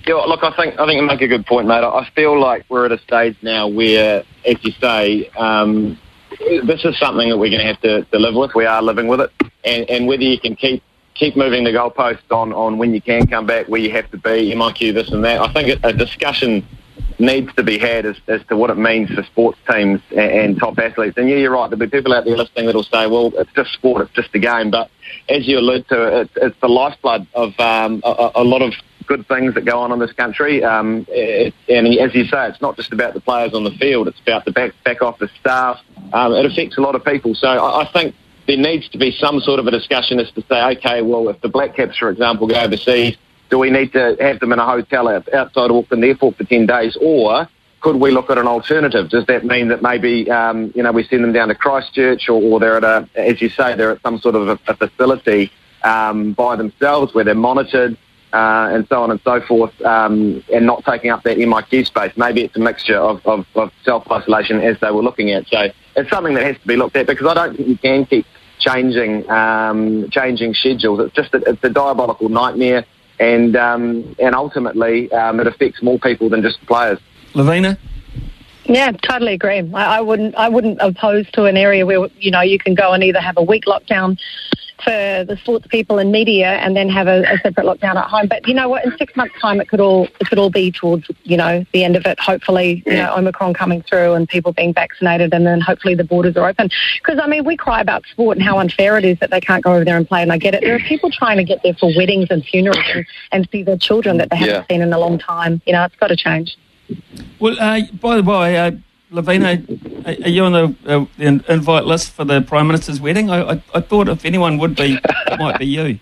Yeah, 0.05 0.15
look, 0.15 0.43
I 0.43 0.55
think 0.55 0.79
I 0.79 0.85
think 0.85 1.01
you 1.01 1.07
make 1.07 1.21
a 1.21 1.27
good 1.27 1.45
point, 1.45 1.67
mate. 1.67 1.83
I 1.83 2.07
feel 2.15 2.39
like 2.39 2.65
we're 2.69 2.85
at 2.85 2.91
a 2.91 2.99
stage 2.99 3.35
now 3.41 3.67
where, 3.67 4.23
as 4.45 4.57
you 4.63 4.71
say, 4.79 5.29
um, 5.29 5.97
this 6.39 6.85
is 6.85 6.97
something 6.99 7.29
that 7.29 7.37
we're 7.37 7.49
going 7.49 7.61
to 7.61 7.67
have 7.67 7.81
to, 7.81 8.03
to 8.03 8.19
live 8.19 8.35
with. 8.35 8.53
We 8.53 8.65
are 8.65 8.81
living 8.81 9.07
with 9.07 9.21
it, 9.21 9.31
and, 9.63 9.89
and 9.89 10.07
whether 10.07 10.23
you 10.23 10.39
can 10.39 10.55
keep 10.55 10.83
keep 11.15 11.35
moving 11.35 11.63
the 11.63 11.69
goalposts 11.69 12.31
on, 12.31 12.51
on 12.53 12.77
when 12.77 12.93
you 12.93 13.01
can 13.01 13.27
come 13.27 13.45
back, 13.45 13.67
where 13.67 13.79
you 13.79 13.91
have 13.91 14.09
to 14.11 14.17
be, 14.17 14.51
MIQ, 14.53 14.93
this 14.93 15.11
and 15.11 15.23
that. 15.23 15.41
I 15.41 15.53
think 15.53 15.79
a 15.83 15.93
discussion 15.93 16.65
needs 17.19 17.53
to 17.55 17.63
be 17.63 17.77
had 17.77 18.05
as, 18.05 18.17
as 18.27 18.41
to 18.47 18.57
what 18.57 18.69
it 18.69 18.77
means 18.77 19.09
for 19.11 19.23
sports 19.23 19.59
teams 19.69 20.01
and, 20.11 20.19
and 20.19 20.59
top 20.59 20.77
athletes. 20.79 21.17
And 21.17 21.29
yeah, 21.29 21.37
you're 21.37 21.51
right. 21.51 21.69
There'll 21.69 21.85
be 21.85 21.89
people 21.89 22.13
out 22.13 22.25
there 22.25 22.37
listening 22.37 22.65
that'll 22.65 22.83
say, 22.83 23.07
well, 23.07 23.31
it's 23.35 23.51
just 23.53 23.73
sport, 23.73 24.01
it's 24.03 24.13
just 24.13 24.33
a 24.35 24.39
game. 24.39 24.71
But 24.71 24.89
as 25.29 25.47
you 25.47 25.59
allude 25.59 25.87
to, 25.89 26.21
it, 26.21 26.29
it's 26.35 26.59
the 26.61 26.69
lifeblood 26.69 27.27
of 27.33 27.59
um, 27.59 28.01
a, 28.03 28.31
a, 28.35 28.43
lot 28.43 28.61
of 28.61 28.73
good 29.05 29.27
things 29.27 29.53
that 29.55 29.65
go 29.65 29.79
on 29.79 29.91
in 29.91 29.99
this 29.99 30.13
country. 30.13 30.63
Um, 30.63 31.05
it, 31.09 31.53
and 31.69 31.87
as 31.99 32.13
you 32.15 32.25
say, 32.25 32.47
it's 32.47 32.61
not 32.61 32.75
just 32.75 32.93
about 32.93 33.13
the 33.13 33.21
players 33.21 33.53
on 33.53 33.63
the 33.63 33.71
field, 33.71 34.07
it's 34.07 34.19
about 34.21 34.45
the 34.45 34.51
back, 34.51 34.73
back 34.83 35.01
office 35.01 35.31
staff. 35.39 35.79
Um, 36.13 36.33
it 36.33 36.45
affects 36.45 36.77
a 36.77 36.81
lot 36.81 36.95
of 36.95 37.03
people. 37.03 37.35
So 37.35 37.47
I, 37.47 37.81
I 37.81 37.91
think 37.91 38.15
there 38.47 38.57
needs 38.57 38.89
to 38.89 38.97
be 38.97 39.11
some 39.11 39.39
sort 39.39 39.59
of 39.59 39.67
a 39.67 39.71
discussion 39.71 40.19
as 40.19 40.31
to 40.31 40.41
say, 40.49 40.61
okay, 40.77 41.01
well, 41.01 41.29
if 41.29 41.39
the 41.41 41.49
Black 41.49 41.75
Caps, 41.75 41.97
for 41.97 42.09
example, 42.09 42.47
go 42.47 42.55
overseas, 42.55 43.17
do 43.53 43.59
we 43.59 43.69
need 43.69 43.93
to 43.93 44.17
have 44.19 44.39
them 44.39 44.51
in 44.51 44.57
a 44.57 44.65
hotel 44.65 45.07
outside 45.07 45.69
Auckland 45.69 46.03
Airport 46.03 46.37
for 46.37 46.43
10 46.43 46.65
days? 46.65 46.97
Or 46.99 47.47
could 47.81 47.97
we 47.97 48.09
look 48.09 48.31
at 48.31 48.39
an 48.39 48.47
alternative? 48.47 49.11
Does 49.11 49.27
that 49.27 49.45
mean 49.45 49.67
that 49.67 49.83
maybe, 49.83 50.27
um, 50.31 50.71
you 50.73 50.81
know, 50.81 50.91
we 50.91 51.03
send 51.03 51.23
them 51.23 51.33
down 51.33 51.49
to 51.49 51.53
Christchurch 51.53 52.29
or, 52.29 52.41
or, 52.41 52.59
they're 52.59 52.77
at 52.77 52.83
a, 52.83 53.07
as 53.13 53.43
you 53.43 53.49
say, 53.49 53.75
they're 53.75 53.91
at 53.91 54.01
some 54.01 54.17
sort 54.17 54.33
of 54.33 54.47
a, 54.47 54.59
a 54.67 54.75
facility 54.75 55.51
um, 55.83 56.33
by 56.33 56.55
themselves 56.55 57.13
where 57.13 57.23
they're 57.23 57.35
monitored 57.35 57.95
uh, 58.33 58.69
and 58.71 58.87
so 58.87 59.03
on 59.03 59.11
and 59.11 59.19
so 59.23 59.39
forth 59.41 59.79
um, 59.83 60.43
and 60.51 60.65
not 60.65 60.83
taking 60.83 61.11
up 61.11 61.21
that 61.21 61.37
MIQ 61.37 61.85
space? 61.85 62.11
Maybe 62.17 62.41
it's 62.41 62.55
a 62.55 62.59
mixture 62.59 62.97
of, 62.97 63.23
of, 63.27 63.45
of 63.53 63.71
self-isolation 63.83 64.61
as 64.61 64.79
they 64.79 64.89
were 64.89 65.03
looking 65.03 65.29
at. 65.29 65.45
So 65.45 65.69
it's 65.95 66.09
something 66.09 66.33
that 66.33 66.43
has 66.43 66.57
to 66.57 66.67
be 66.67 66.75
looked 66.75 66.95
at 66.95 67.05
because 67.05 67.27
I 67.27 67.35
don't 67.35 67.55
think 67.55 67.69
you 67.69 67.77
can 67.77 68.07
keep 68.07 68.25
changing 68.57 69.29
um, 69.29 70.09
changing 70.09 70.55
schedules. 70.55 71.01
It's 71.01 71.13
just 71.13 71.35
a, 71.35 71.37
it's 71.47 71.63
a 71.63 71.69
diabolical 71.69 72.29
nightmare 72.29 72.85
and 73.19 73.55
um, 73.55 74.15
and 74.19 74.35
ultimately 74.35 75.11
um, 75.11 75.39
it 75.39 75.47
affects 75.47 75.81
more 75.81 75.99
people 75.99 76.29
than 76.29 76.41
just 76.41 76.65
players. 76.65 76.99
Lavina. 77.33 77.77
Yeah, 78.65 78.91
totally 78.91 79.33
agree. 79.33 79.59
I, 79.73 79.97
I, 79.97 80.01
wouldn't 80.01 80.35
I 80.35 80.47
wouldn't 80.47 80.77
oppose 80.79 81.29
to 81.31 81.45
an 81.45 81.57
area 81.57 81.85
where 81.85 82.07
you 82.17 82.31
know 82.31 82.41
you 82.41 82.57
can 82.57 82.75
go 82.75 82.93
and 82.93 83.03
either 83.03 83.19
have 83.19 83.37
a 83.37 83.43
week 83.43 83.65
lockdown 83.65 84.17
for 84.83 85.25
the 85.25 85.37
sports 85.41 85.67
people 85.67 85.99
and 85.99 86.11
media, 86.11 86.53
and 86.53 86.75
then 86.75 86.89
have 86.89 87.07
a, 87.07 87.23
a, 87.31 87.37
separate 87.39 87.65
lockdown 87.65 87.95
at 87.95 88.05
home. 88.05 88.27
But 88.27 88.47
you 88.47 88.53
know 88.53 88.69
what? 88.69 88.85
In 88.85 88.95
six 88.97 89.15
months' 89.15 89.35
time, 89.39 89.59
it 89.61 89.69
could 89.69 89.79
all 89.79 90.07
it 90.19 90.27
could 90.27 90.37
all 90.37 90.49
be 90.49 90.71
towards 90.71 91.09
you 91.23 91.37
know 91.37 91.65
the 91.73 91.83
end 91.83 91.95
of 91.95 92.05
it. 92.05 92.19
Hopefully, 92.19 92.83
you 92.85 92.93
know 92.93 93.15
Omicron 93.15 93.53
coming 93.53 93.81
through 93.83 94.13
and 94.13 94.27
people 94.27 94.51
being 94.53 94.73
vaccinated, 94.73 95.33
and 95.33 95.45
then 95.45 95.61
hopefully 95.61 95.95
the 95.95 96.03
borders 96.03 96.37
are 96.37 96.47
open. 96.47 96.69
Because 97.03 97.19
I 97.21 97.27
mean, 97.27 97.45
we 97.45 97.57
cry 97.57 97.81
about 97.81 98.05
sport 98.07 98.37
and 98.37 98.45
how 98.45 98.59
unfair 98.59 98.97
it 98.97 99.05
is 99.05 99.19
that 99.19 99.31
they 99.31 99.41
can't 99.41 99.63
go 99.63 99.73
over 99.73 99.85
there 99.85 99.97
and 99.97 100.07
play, 100.07 100.21
and 100.21 100.31
I 100.31 100.37
get 100.37 100.53
it. 100.53 100.61
There 100.61 100.75
are 100.75 100.79
people 100.79 101.11
trying 101.11 101.37
to 101.37 101.43
get 101.43 101.63
there 101.63 101.73
for 101.73 101.91
weddings 101.95 102.27
and 102.29 102.43
funerals 102.45 102.85
and, 102.93 103.05
and 103.31 103.49
see 103.51 103.63
their 103.63 103.77
children 103.77 104.17
that 104.17 104.29
they 104.29 104.37
haven't 104.37 104.55
yeah. 104.55 104.67
seen 104.67 104.81
in 104.81 104.93
a 104.93 104.99
long 104.99 105.17
time. 105.17 105.61
You 105.65 105.73
know, 105.73 105.83
it's 105.85 105.95
got 105.95 106.07
to 106.07 106.15
change. 106.15 106.57
Well, 107.39 107.59
uh, 107.59 107.81
by 108.01 108.17
the 108.17 108.23
way. 108.23 108.57
Uh, 108.57 108.71
Lavina, 109.13 109.61
are 110.05 110.29
you 110.29 110.43
on 110.43 110.53
the, 110.53 110.75
uh, 110.87 111.05
the, 111.19 111.45
invite 111.47 111.85
list 111.85 112.11
for 112.11 112.25
the 112.25 112.41
Prime 112.41 112.65
Minister's 112.65 112.99
wedding? 112.99 113.29
I, 113.29 113.51
I, 113.51 113.63
I, 113.75 113.81
thought 113.81 114.09
if 114.09 114.25
anyone 114.25 114.57
would 114.57 114.75
be, 114.75 114.99
it 115.27 115.39
might 115.39 115.59
be 115.59 115.67
you. 115.67 115.99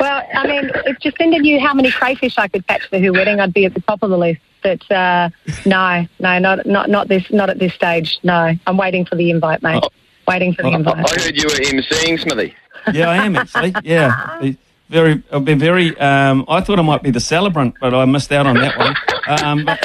Well, 0.00 0.26
I 0.34 0.46
mean, 0.48 0.68
if 0.84 0.98
Jacinda 0.98 1.40
knew 1.40 1.60
how 1.60 1.72
many 1.74 1.92
crayfish 1.92 2.36
I 2.36 2.48
could 2.48 2.66
catch 2.66 2.88
for 2.88 2.98
her 2.98 3.12
wedding, 3.12 3.38
I'd 3.38 3.54
be 3.54 3.66
at 3.66 3.74
the 3.74 3.80
top 3.82 4.02
of 4.02 4.10
the 4.10 4.18
list. 4.18 4.40
But 4.64 4.90
uh, 4.90 5.30
no, 5.64 6.08
no, 6.18 6.38
not 6.40 6.66
not 6.66 6.90
not 6.90 7.06
this, 7.06 7.30
not 7.30 7.48
at 7.50 7.60
this 7.60 7.72
stage. 7.74 8.18
No, 8.24 8.52
I'm 8.66 8.76
waiting 8.76 9.04
for 9.04 9.14
the 9.14 9.30
invite, 9.30 9.62
mate. 9.62 9.80
Oh. 9.84 9.88
Waiting 10.26 10.52
for 10.52 10.62
the 10.62 10.70
oh, 10.70 10.74
invite. 10.74 10.96
I 10.96 11.22
heard 11.22 11.36
you 11.36 11.44
were 11.44 11.54
emceeing, 11.54 12.18
Smithy. 12.18 12.54
Yeah, 12.92 13.08
I 13.08 13.24
am 13.24 13.36
actually. 13.36 13.72
Yeah, 13.84 14.52
very. 14.88 15.22
I'll 15.30 15.38
be 15.38 15.54
very. 15.54 15.96
Um, 16.00 16.44
I 16.48 16.60
thought 16.62 16.80
I 16.80 16.82
might 16.82 17.04
be 17.04 17.12
the 17.12 17.20
celebrant, 17.20 17.76
but 17.80 17.94
I 17.94 18.04
missed 18.06 18.32
out 18.32 18.48
on 18.48 18.56
that 18.56 18.76
one. 18.76 18.96
Um, 19.28 19.64
but 19.64 19.78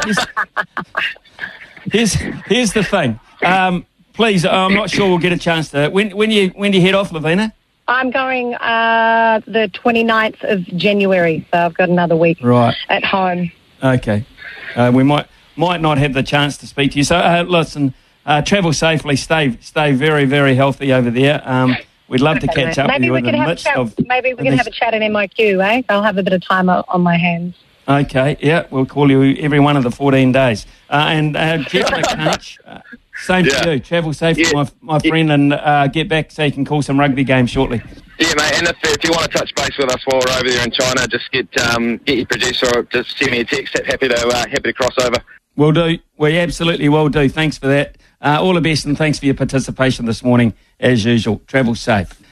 here's 1.91 2.13
here's 2.13 2.73
the 2.73 2.83
thing. 2.83 3.19
Um, 3.45 3.85
please, 4.13 4.45
I'm 4.45 4.73
not 4.73 4.89
sure 4.89 5.07
we'll 5.09 5.17
get 5.17 5.33
a 5.33 5.37
chance 5.37 5.69
to. 5.71 5.89
When 5.89 6.15
when 6.15 6.31
you 6.31 6.49
when 6.49 6.71
do 6.71 6.77
you 6.77 6.83
head 6.83 6.95
off, 6.95 7.11
Lavina? 7.11 7.53
I'm 7.87 8.11
going 8.11 8.55
uh, 8.55 9.41
the 9.45 9.69
29th 9.73 10.43
of 10.43 10.61
January, 10.77 11.45
so 11.51 11.59
I've 11.59 11.73
got 11.73 11.89
another 11.89 12.15
week 12.15 12.37
right. 12.41 12.75
at 12.87 13.03
home. 13.03 13.51
Okay, 13.83 14.25
uh, 14.75 14.91
we 14.93 15.03
might 15.03 15.27
might 15.55 15.81
not 15.81 15.97
have 15.97 16.13
the 16.13 16.23
chance 16.23 16.57
to 16.57 16.67
speak 16.67 16.93
to 16.93 16.97
you. 16.97 17.03
So 17.03 17.17
uh, 17.17 17.43
listen, 17.47 17.93
uh, 18.25 18.41
travel 18.41 18.71
safely. 18.71 19.15
Stay 19.15 19.57
stay 19.59 19.91
very 19.91 20.25
very 20.25 20.55
healthy 20.55 20.93
over 20.93 21.11
there. 21.11 21.41
Um, 21.43 21.75
we'd 22.07 22.21
love 22.21 22.39
to 22.39 22.47
catch 22.47 22.77
up 22.77 22.87
maybe 22.87 23.09
with 23.09 23.23
you 23.23 23.31
in 23.31 23.39
the 23.39 23.47
midst 23.47 23.67
of. 23.67 23.93
Maybe 23.99 24.33
we 24.33 24.43
can 24.43 24.53
have 24.53 24.67
a 24.67 24.71
chat 24.71 24.93
in 24.93 25.01
MIQ, 25.01 25.63
eh? 25.63 25.81
I'll 25.89 26.03
have 26.03 26.17
a 26.17 26.23
bit 26.23 26.33
of 26.33 26.41
time 26.45 26.69
on 26.69 27.01
my 27.01 27.17
hands. 27.17 27.55
Okay, 27.87 28.37
yeah, 28.39 28.65
we'll 28.69 28.85
call 28.85 29.11
you 29.11 29.35
every 29.41 29.59
one 29.59 29.75
of 29.75 29.83
the 29.83 29.91
14 29.91 30.31
days. 30.31 30.65
Uh, 30.89 31.07
and 31.09 31.35
uh, 31.35 31.57
Jeff 31.57 31.89
McCunch, 31.89 32.57
uh, 32.65 32.79
same 33.23 33.45
yeah. 33.45 33.61
to 33.61 33.73
you. 33.73 33.79
Travel 33.79 34.13
safely, 34.13 34.43
yeah. 34.43 34.51
my, 34.53 34.69
my 34.81 34.99
friend, 34.99 35.31
and 35.31 35.53
uh, 35.53 35.87
get 35.87 36.07
back 36.07 36.31
so 36.31 36.43
you 36.43 36.51
can 36.51 36.63
call 36.63 36.81
some 36.81 36.99
rugby 36.99 37.23
games 37.25 37.49
shortly. 37.49 37.81
Yeah, 38.19 38.33
mate, 38.37 38.53
and 38.57 38.67
if, 38.67 38.77
if 38.83 39.03
you 39.03 39.11
want 39.11 39.29
to 39.29 39.37
touch 39.37 39.53
base 39.55 39.77
with 39.77 39.91
us 39.91 40.01
while 40.05 40.21
we're 40.25 40.33
over 40.33 40.49
there 40.49 40.63
in 40.63 40.71
China, 40.71 41.07
just 41.07 41.29
get 41.31 41.57
um, 41.57 41.97
get 41.97 42.17
your 42.17 42.27
producer 42.27 42.67
or 42.73 42.83
just 42.83 43.17
send 43.17 43.31
me 43.31 43.39
a 43.41 43.45
text. 43.45 43.77
Happy 43.85 44.07
to, 44.07 44.27
uh, 44.27 44.47
happy 44.47 44.61
to 44.61 44.73
cross 44.73 44.97
over. 44.99 45.17
Will 45.55 45.71
do. 45.71 45.97
We 46.17 46.37
absolutely 46.39 46.89
will 46.89 47.09
do. 47.09 47.27
Thanks 47.27 47.57
for 47.57 47.67
that. 47.67 47.97
Uh, 48.21 48.39
all 48.41 48.53
the 48.53 48.61
best 48.61 48.85
and 48.85 48.97
thanks 48.97 49.19
for 49.19 49.25
your 49.25 49.35
participation 49.35 50.05
this 50.05 50.23
morning, 50.23 50.53
as 50.79 51.03
usual. 51.03 51.41
Travel 51.47 51.75
safe. 51.75 52.22